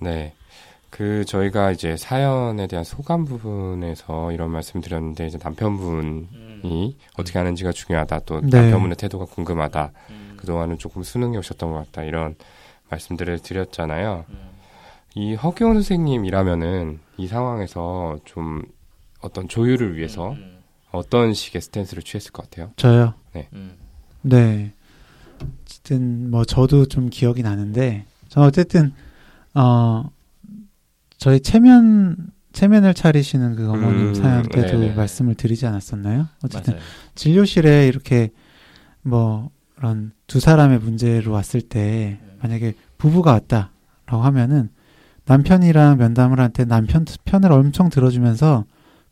[0.00, 0.34] 네.
[0.90, 8.20] 그 저희가 이제 사연에 대한 소감 부분에서 이런 말씀 드렸는데 이제 남편분이 어떻게 하는지가 중요하다.
[8.20, 8.60] 또 네.
[8.60, 9.92] 남편분의 태도가 궁금하다.
[10.36, 12.02] 그동안은 조금 수능이 오셨던 것 같다.
[12.02, 12.34] 이런
[12.90, 14.24] 말씀들을 드렸잖아요.
[15.14, 18.62] 이 허기원 선생님이라면은 이 상황에서 좀
[19.20, 20.34] 어떤 조율을 위해서
[20.90, 22.72] 어떤 식의 스탠스를 취했을 것 같아요.
[22.76, 23.14] 저요.
[23.52, 23.76] 음.
[24.22, 24.72] 네.
[25.62, 28.92] 어쨌든 뭐 저도 좀 기억이 나는데 저는 어쨌든
[29.54, 30.10] 어
[31.18, 34.94] 저희 체면 체면을 차리시는 그 어머님 음, 사연 때도 네네.
[34.94, 36.26] 말씀을 드리지 않았었나요?
[36.42, 36.86] 어쨌든 맞아요.
[37.14, 38.30] 진료실에 이렇게
[39.02, 44.70] 뭐 그런 두 사람의 문제로 왔을 때 만약에 부부가 왔다라고 하면은
[45.30, 48.64] 남편이랑 면담을 할 때 남편 편을 엄청 들어주면서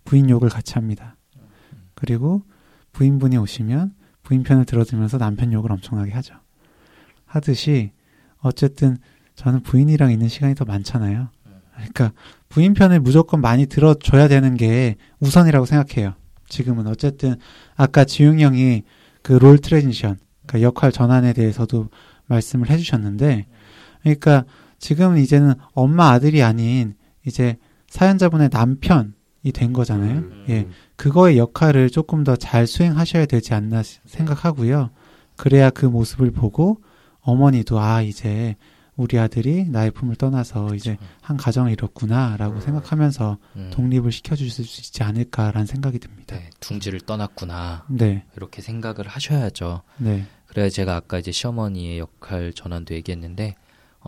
[0.05, 1.17] 부인 욕을 같이 합니다.
[1.95, 2.43] 그리고
[2.93, 6.35] 부인분이 오시면 부인 편을 들어주면서 남편 욕을 엄청나게 하죠.
[7.25, 7.93] 하듯이
[8.39, 8.97] 어쨌든
[9.37, 11.29] 저는 부인이랑 있는 시간이 더 많잖아요.
[11.75, 12.13] 그러니까
[12.49, 16.15] 부인 편을 무조건 많이 들어줘야 되는 게 우선이라고 생각해요.
[16.49, 17.37] 지금은 어쨌든
[17.77, 18.83] 아까 지웅 형이
[19.23, 21.89] 그 role transition, 그러니까 역할 전환에 대해서도
[22.27, 23.47] 말씀을 해주셨는데,
[24.03, 24.45] 그러니까
[24.79, 26.95] 지금은 이제는 엄마 아들이 아닌
[27.27, 27.57] 이제
[27.89, 29.13] 사연자분의 남편이
[29.55, 30.19] 된 거잖아요.
[30.19, 34.91] 음, 예, 그거의 역할을 조금 더 잘 수행하셔야 되지 않나 시- 생각하고요.
[35.37, 36.83] 그래야 그 모습을 보고
[37.21, 38.57] 어머니도 아 이제
[38.97, 43.71] 우리 아들이 나의 품을 떠나서 이제 한 가정을 이뤘구나라고 생각하면서 음.
[43.73, 46.37] 독립을 시켜주실 수 있지 않을까라는 생각이 듭니다.
[46.37, 49.83] 네, 둥지를 떠났구나 네, 이렇게 생각을 하셔야죠.
[49.99, 53.55] 네, 그래야 제가 아까 이제 시어머니의 역할 전환도 얘기했는데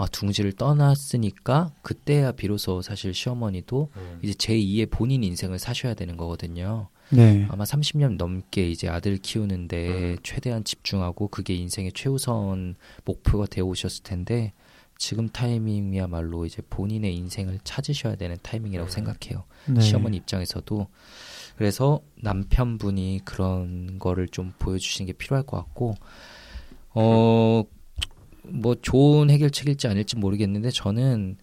[0.01, 3.91] 아, 둥지를 떠났으니까 그때야 비로소 사실 시어머니도
[4.23, 6.89] 이제 제2의 본인 인생을 사셔야 되는 거거든요.
[7.11, 10.17] 네, 아마 30년 넘게 이제 아들 키우는데 음.
[10.23, 14.53] 최대한 집중하고 그게 인생의 최우선 목표가 되어 오셨을 텐데
[14.97, 18.91] 지금 타이밍이야말로 이제 본인의 인생을 찾으셔야 되는 타이밍이라고 음.
[18.91, 19.45] 생각해요.
[19.67, 19.81] 네.
[19.81, 20.87] 시어머니 입장에서도
[21.57, 25.95] 그래서 남편분이 그런 거를 좀 보여주시는 게 필요할 것 같고
[26.95, 27.65] 어
[28.53, 31.37] 뭐 좋은 해결책일지 아닐지 모르겠는데 저는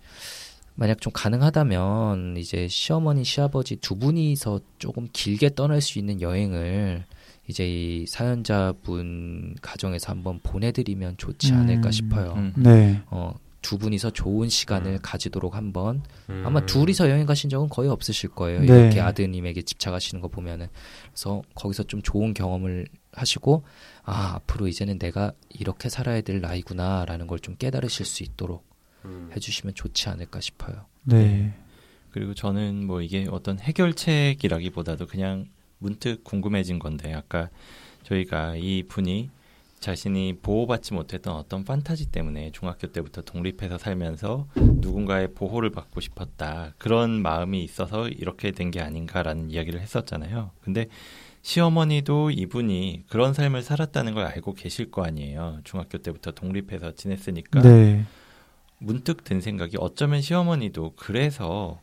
[0.75, 7.05] 만약 좀 가능하다면 이제 시어머니 시아버지 두 분이서 조금 길게 떠날 수 있는 여행을
[7.47, 11.91] 이제 이 사연자분 가정에서 한번 보내드리면 좋지 않을까 음.
[11.91, 12.33] 싶어요.
[12.35, 12.53] 음.
[12.57, 13.33] 네, 어,
[13.67, 14.99] 두 분이서 좋은 시간을 음.
[15.01, 16.41] 가지도록 한번 음.
[16.45, 18.61] 아마 둘이서 여행 가신 적은 거의 없으실 거예요.
[18.61, 18.65] 네.
[18.65, 20.67] 이렇게 아드님에게 집착하시는 거 보면은
[21.11, 23.63] 그래서 거기서 좀 좋은 경험을 하시고
[24.03, 28.65] 아 앞으로 이제는 내가 이렇게 살아야 될 나이구나라는 걸 좀 깨달으실 수 있도록
[29.03, 29.29] 음.
[29.35, 30.85] 해주시면 좋지 않을까 싶어요.
[31.03, 31.53] 네,
[32.11, 35.49] 그리고 저는 뭐 이게 어떤 해결책이라기보다도 그냥
[35.79, 37.49] 문득 궁금해진 건데 아까
[38.03, 39.29] 저희가 이 분이
[39.79, 47.21] 자신이 보호받지 못했던 어떤 판타지 때문에 중학교 때부터 독립해서 살면서 누군가의 보호를 받고 싶었다 그런
[47.21, 50.51] 마음이 있어서 이렇게 된 게 아닌가라는 이야기를 했었잖아요.
[50.61, 50.87] 근데
[51.43, 55.59] 시어머니도 이분이 그런 삶을 살았다는 걸 알고 계실 거 아니에요.
[55.63, 58.03] 중학교 때부터 독립해서 지냈으니까 네,
[58.79, 61.79] 문득 든 생각이 어쩌면 시어머니도 그래서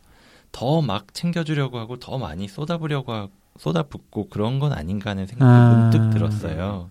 [0.52, 3.28] 더 막 챙겨주려고 하고 더 많이 쏟아부려고 하,
[3.58, 5.90] 쏟아붓고 그런 건 아닌가 하는 생각이 아.
[5.90, 6.90] 문득 들었어요.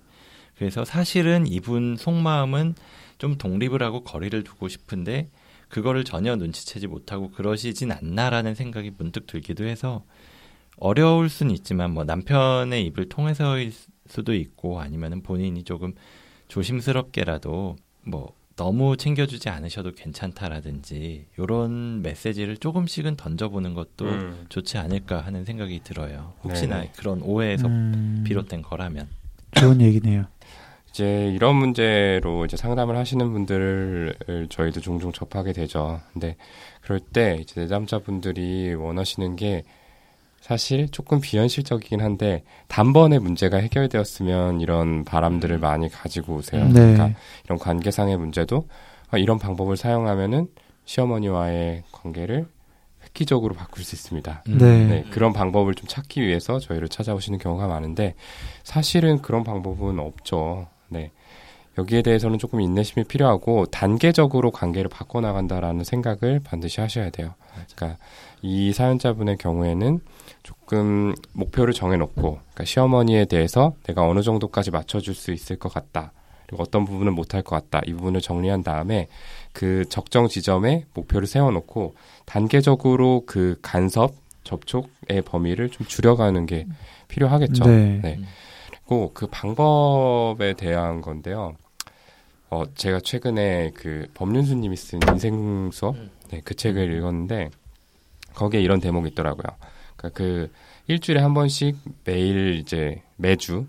[0.58, 2.76] 그래서 사실은 이분 속마음은
[3.18, 5.30] 좀 독립을 하고 거리를 두고 싶은데
[5.70, 10.04] 그거를 전혀 눈치채지 못하고 그러시진 않나라는 생각이 문득 들기도 해서
[10.78, 13.72] 어려울 수는 있지만 뭐 남편의 입을 통해서일
[14.08, 15.94] 수도 있고 아니면은 본인이 조금
[16.48, 24.46] 조심스럽게라도 뭐 너무 챙겨주지 않으셔도 괜찮다라든지 요런 메시지를 조금씩은 던져보는 것도 음.
[24.50, 26.34] 좋지 않을까 하는 생각이 들어요.
[26.44, 26.92] 혹시나 네네.
[26.96, 29.08] 그런 오해에서 음, 비롯된 거라면.
[29.56, 30.26] 좋은 얘기네요.
[30.94, 36.00] 이제 이런 문제로 이제 상담을 하시는 분들을 저희도 종종 접하게 되죠.
[36.14, 36.36] 근데
[36.82, 39.64] 그럴 때 이제 내담자분들이 원하시는 게
[40.40, 46.66] 사실 조금 비현실적이긴 한데 단번에 문제가 해결되었으면 이런 바람들을 많이 가지고 오세요.
[46.66, 46.74] 네.
[46.74, 47.12] 그러니까
[47.46, 48.68] 이런 관계상의 문제도
[49.10, 50.48] 아, 이런 방법을 사용하면은
[50.86, 52.46] 시어머니와의 관계를
[53.04, 54.44] 획기적으로 바꿀 수 있습니다.
[54.48, 54.58] 음.
[54.60, 54.86] 네.
[54.86, 58.14] 네, 그런 방법을 좀 찾기 위해서 저희를 찾아오시는 경우가 많은데
[58.64, 60.68] 사실은 그런 방법은 없죠.
[60.94, 61.12] 네.
[61.78, 67.34] 여기에 대해서는 조금 인내심이 필요하고 단계적으로 관계를 바꿔나간다라는 생각을 반드시 하셔야 돼요.
[67.76, 67.98] 그러니까
[68.42, 70.00] 이 사연자분의 경우에는
[70.44, 76.12] 조금 목표를 정해놓고 그러니까 시어머니에 대해서 내가 어느 정도까지 맞춰줄 수 있을 것 같다.
[76.46, 77.82] 그리고 어떤 부분은 못할 것 같다.
[77.88, 79.08] 이 부분을 정리한 다음에
[79.54, 84.14] 그 적정 지점에 목표를 세워놓고 단계적으로 그 간섭
[84.44, 86.68] 접촉의 범위를 좀 줄여가는 게
[87.08, 87.64] 필요하겠죠.
[87.64, 88.00] 네.
[88.04, 88.20] 네.
[88.86, 91.56] 그리고 그 방법에 대한 건데요.
[92.50, 96.12] 어, 제가 최근에 그 법륜수님이 쓴 인생 수업, 음.
[96.30, 97.50] 네, 그 책을 읽었는데
[98.36, 99.56] 거기에 이런 대목이 있더라고요.
[99.96, 100.52] 그러니까 그
[100.88, 103.66] 일주일에 한 번씩 매일 이제 매주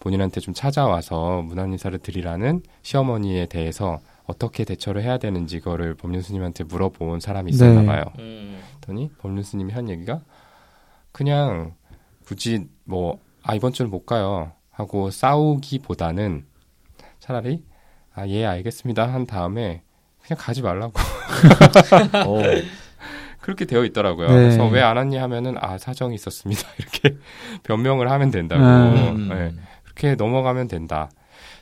[0.00, 7.20] 본인한테 좀 찾아와서 문안 인사를 드리라는 시어머니에 대해서 어떻게 대처를 해야 되는지 그거를 법륜스님한테 물어본
[7.20, 7.86] 사람이 있었나 네.
[7.86, 8.04] 봐요.
[8.18, 8.60] 음.
[8.80, 10.20] 그랬더니 법륜스님이 한 얘기가
[11.12, 11.74] 그냥
[12.24, 16.44] 굳이 뭐 아 이번 주는 못 가요 하고 싸우기보다는
[17.20, 17.64] 차라리
[18.14, 19.82] 아 예 알겠습니다 한 다음에
[20.22, 20.92] 그냥 가지 말라고
[22.26, 22.40] 오,
[23.40, 24.26] 그렇게 되어 있더라고요.
[24.28, 24.34] 네.
[24.34, 27.16] 그래서 왜 안 왔니 하면은 아 사정이 있었습니다 이렇게
[27.62, 29.10] 변명을 하면 된다고 아.
[29.10, 29.28] 음.
[29.28, 29.52] 네,
[29.84, 31.10] 그렇게 넘어가면 된다.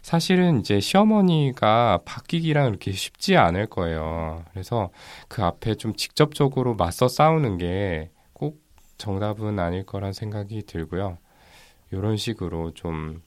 [0.01, 4.45] 사실은 이제 시어머니가 바뀌기랑 이렇게 쉽지 않을 거예요.
[4.53, 4.91] 그래서
[5.29, 8.61] 그 앞에 좀 직접적으로 맞서 싸우는 게 꼭
[8.99, 11.19] 정답은 아닐 거란 생각이 들고요.
[11.95, 13.23] 이런 식으로 좀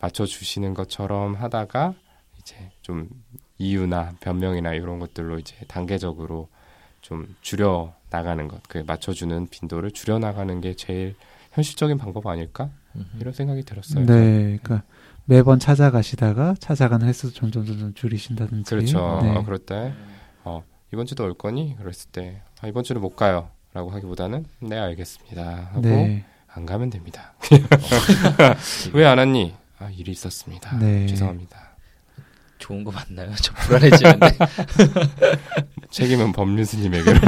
[0.00, 1.94] 맞춰주시는 것처럼 하다가
[2.38, 3.08] 이제 좀
[3.58, 6.48] 이유나 변명이나 이런 것들로 이제 단계적으로
[7.00, 11.14] 좀 줄여 나가는 것, 그 맞춰주는 빈도를 줄여 나가는 게 제일
[11.52, 12.70] 현실적인 방법 아닐까
[13.20, 14.06] 이런 생각이 들었어요.
[14.06, 14.58] 네.
[14.62, 14.82] 그러니까
[15.24, 18.70] 매번 찾아가시다가 찾아가는 횟수 점점 점점 줄이신다든지.
[18.70, 19.20] 그렇죠.
[19.22, 19.36] 네.
[19.36, 19.92] 어, 그럴 때
[20.44, 21.76] 어, 이번 주도 올 거니?
[21.76, 26.24] 그랬을 때 아, 이번 주는 못 가요 라고 하기보다는 네 알겠습니다 하고 네.
[26.58, 27.34] 안 가면 됩니다.
[28.92, 29.54] 왜 안 왔니?
[29.78, 30.76] 아 일이 있었습니다.
[30.78, 31.06] 네.
[31.06, 31.56] 죄송합니다.
[32.58, 33.32] 좋은 거 맞나요?
[33.40, 34.36] 저 불안해지는데.
[35.90, 37.20] 책임은 법륜스님에게로.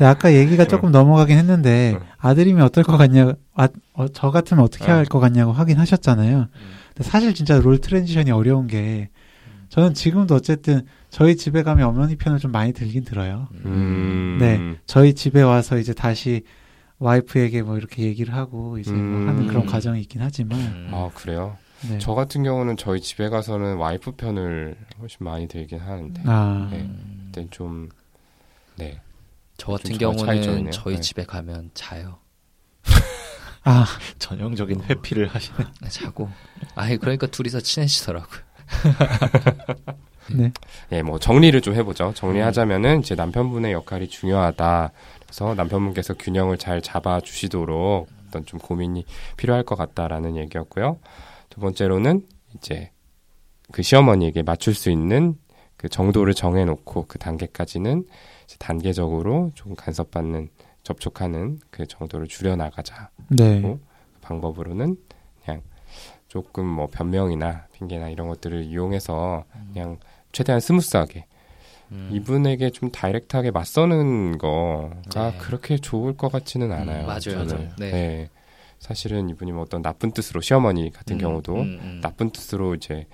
[0.00, 2.00] 네, 아까 얘기가 조금 넘어가긴 했는데 응.
[2.18, 4.94] 아들이면 어떨 것 같냐, 아, 어, 저 같으면 어떻게 응.
[4.96, 6.48] 할것 같냐고 하긴 하셨잖아요.
[6.94, 9.10] 근데 사실 진짜 role transition이 어려운 게
[9.68, 13.46] 저는 지금도 어쨌든 저희 집에 가면 어머니 편을 좀 많이 들긴 들어요.
[13.64, 14.38] 음.
[14.40, 14.58] 네.
[14.86, 16.42] 저희 집에 와서 이제 다시
[17.00, 19.28] 와이프에게 뭐 이렇게 얘기를 하고 이제 뭐 음.
[19.28, 20.90] 하는 그런 과정이 있긴 하지만 음.
[20.92, 21.56] 아 그래요?
[21.88, 21.98] 네.
[21.98, 26.78] 저 같은 경우는 저희 집에 가서는 와이프 편을 훨씬 많이 들긴 하는데 아, 네.
[26.78, 27.30] 음.
[27.32, 27.88] 그때 좀
[28.76, 29.00] 네.
[29.56, 30.70] 저 같은 경우는.
[30.70, 31.00] 저희 네.
[31.00, 32.18] 집에 가면 자요.
[33.64, 33.84] 아,
[34.18, 35.58] 전형적인 회피를 하시는.
[35.90, 36.30] 자고.
[36.74, 38.40] 아이 그러니까 둘이서 친해지더라고요.
[40.32, 40.52] 네.
[40.92, 42.12] 예, 뭐 정리를 좀 해보죠.
[42.14, 44.92] 정리하자면은 이제 남편분의 역할이 중요하다.
[45.30, 49.04] 그래서 남편분께서 균형을 잘 잡아 주시도록 어떤 좀 고민이
[49.36, 50.98] 필요할 것 같다라는 얘기였고요.
[51.48, 52.26] 두 번째로는
[52.56, 52.90] 이제
[53.70, 55.36] 그 시어머니에게 맞출 수 있는
[55.76, 58.04] 그 정도를 정해놓고 그 단계까지는
[58.58, 60.48] 단계적으로 조금 간섭받는
[60.82, 63.10] 접촉하는 그 정도를 줄여 나가자.
[63.28, 63.62] 네.
[63.64, 63.78] 어?
[64.20, 64.96] 방법으로는
[65.44, 65.62] 그냥
[66.26, 69.98] 조금 뭐 변명이나 핑계나 이런 것들을 이용해서 그냥
[70.32, 71.26] 최대한 smooth하게
[71.92, 72.10] 음.
[72.12, 75.38] 이분에게 좀 direct하게 맞서는 거가 네.
[75.38, 77.02] 그렇게 좋을 것 같지는 않아요.
[77.02, 77.54] 음, 맞아요, 저는.
[77.56, 77.70] 맞아요.
[77.78, 78.28] 네.
[78.78, 82.00] 사실은 이분이 뭐 어떤 나쁜 뜻으로 시어머니 같은 음, 경우도 음, 음.
[82.02, 83.06] 나쁜 뜻으로 이제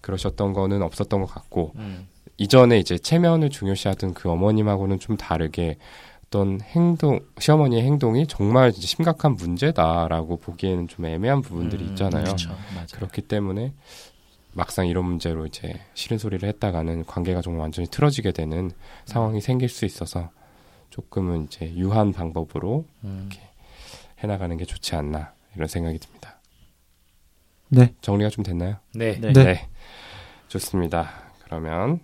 [0.00, 2.08] 그러셨던 거는 없었던 것 같고 음.
[2.36, 5.76] 이전에 이제 체면을 중요시하던 그 어머님하고는 좀 다르게
[6.26, 12.24] 어떤 행동 시어머니의 행동이 정말 심각한 문제다라고 보기에는 좀 애매한 부분들이 음, 있잖아요.
[12.24, 12.50] 그렇죠.
[12.92, 13.72] 그렇기 때문에
[14.54, 18.70] 막상 이런 문제로 이제 싫은 소리를 했다가는 관계가 정말 완전히 틀어지게 되는
[19.04, 20.30] 상황이 생길 수 있어서
[20.90, 23.28] 조금은 이제 유한 방법으로 음.
[24.20, 26.40] 해나가는 게 좋지 않나 이런 생각이 듭니다.
[27.68, 27.94] 네.
[28.00, 28.76] 정리가 좀 됐나요?
[28.94, 29.18] 네.
[29.20, 29.32] 네.
[29.32, 29.68] 네.
[30.48, 31.10] 좋습니다.
[31.44, 31.98] 그러면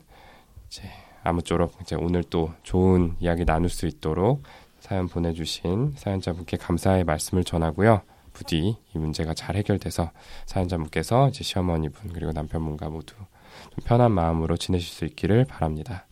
[0.68, 0.82] 이제
[1.22, 4.42] 아무쪼록 이제 오늘 또 좋은 이야기 나눌 수 있도록
[4.80, 8.02] 사연 보내주신 사연자분께 감사의 말씀을 전하고요.
[8.40, 10.10] 부디 이 문제가 잘 해결돼서
[10.46, 16.06] 사연자분께서 이제 시어머니분 그리고 남편분과 모두 좀 편한 마음으로 지내실 수 있기를 바랍니다.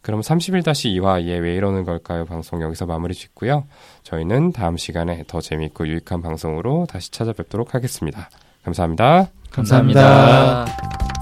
[0.00, 2.24] 그럼 31-2화 얘왜 이러는 걸까요?
[2.24, 3.66] 방송 여기서 마무리 짓고요.
[4.04, 8.30] 저희는 다음 시간에 더 재밌고 유익한 방송으로 다시 찾아뵙도록 하겠습니다.
[8.62, 9.30] 감사합니다.
[9.50, 10.00] 감사합니다.
[10.00, 11.15] 감사합니다.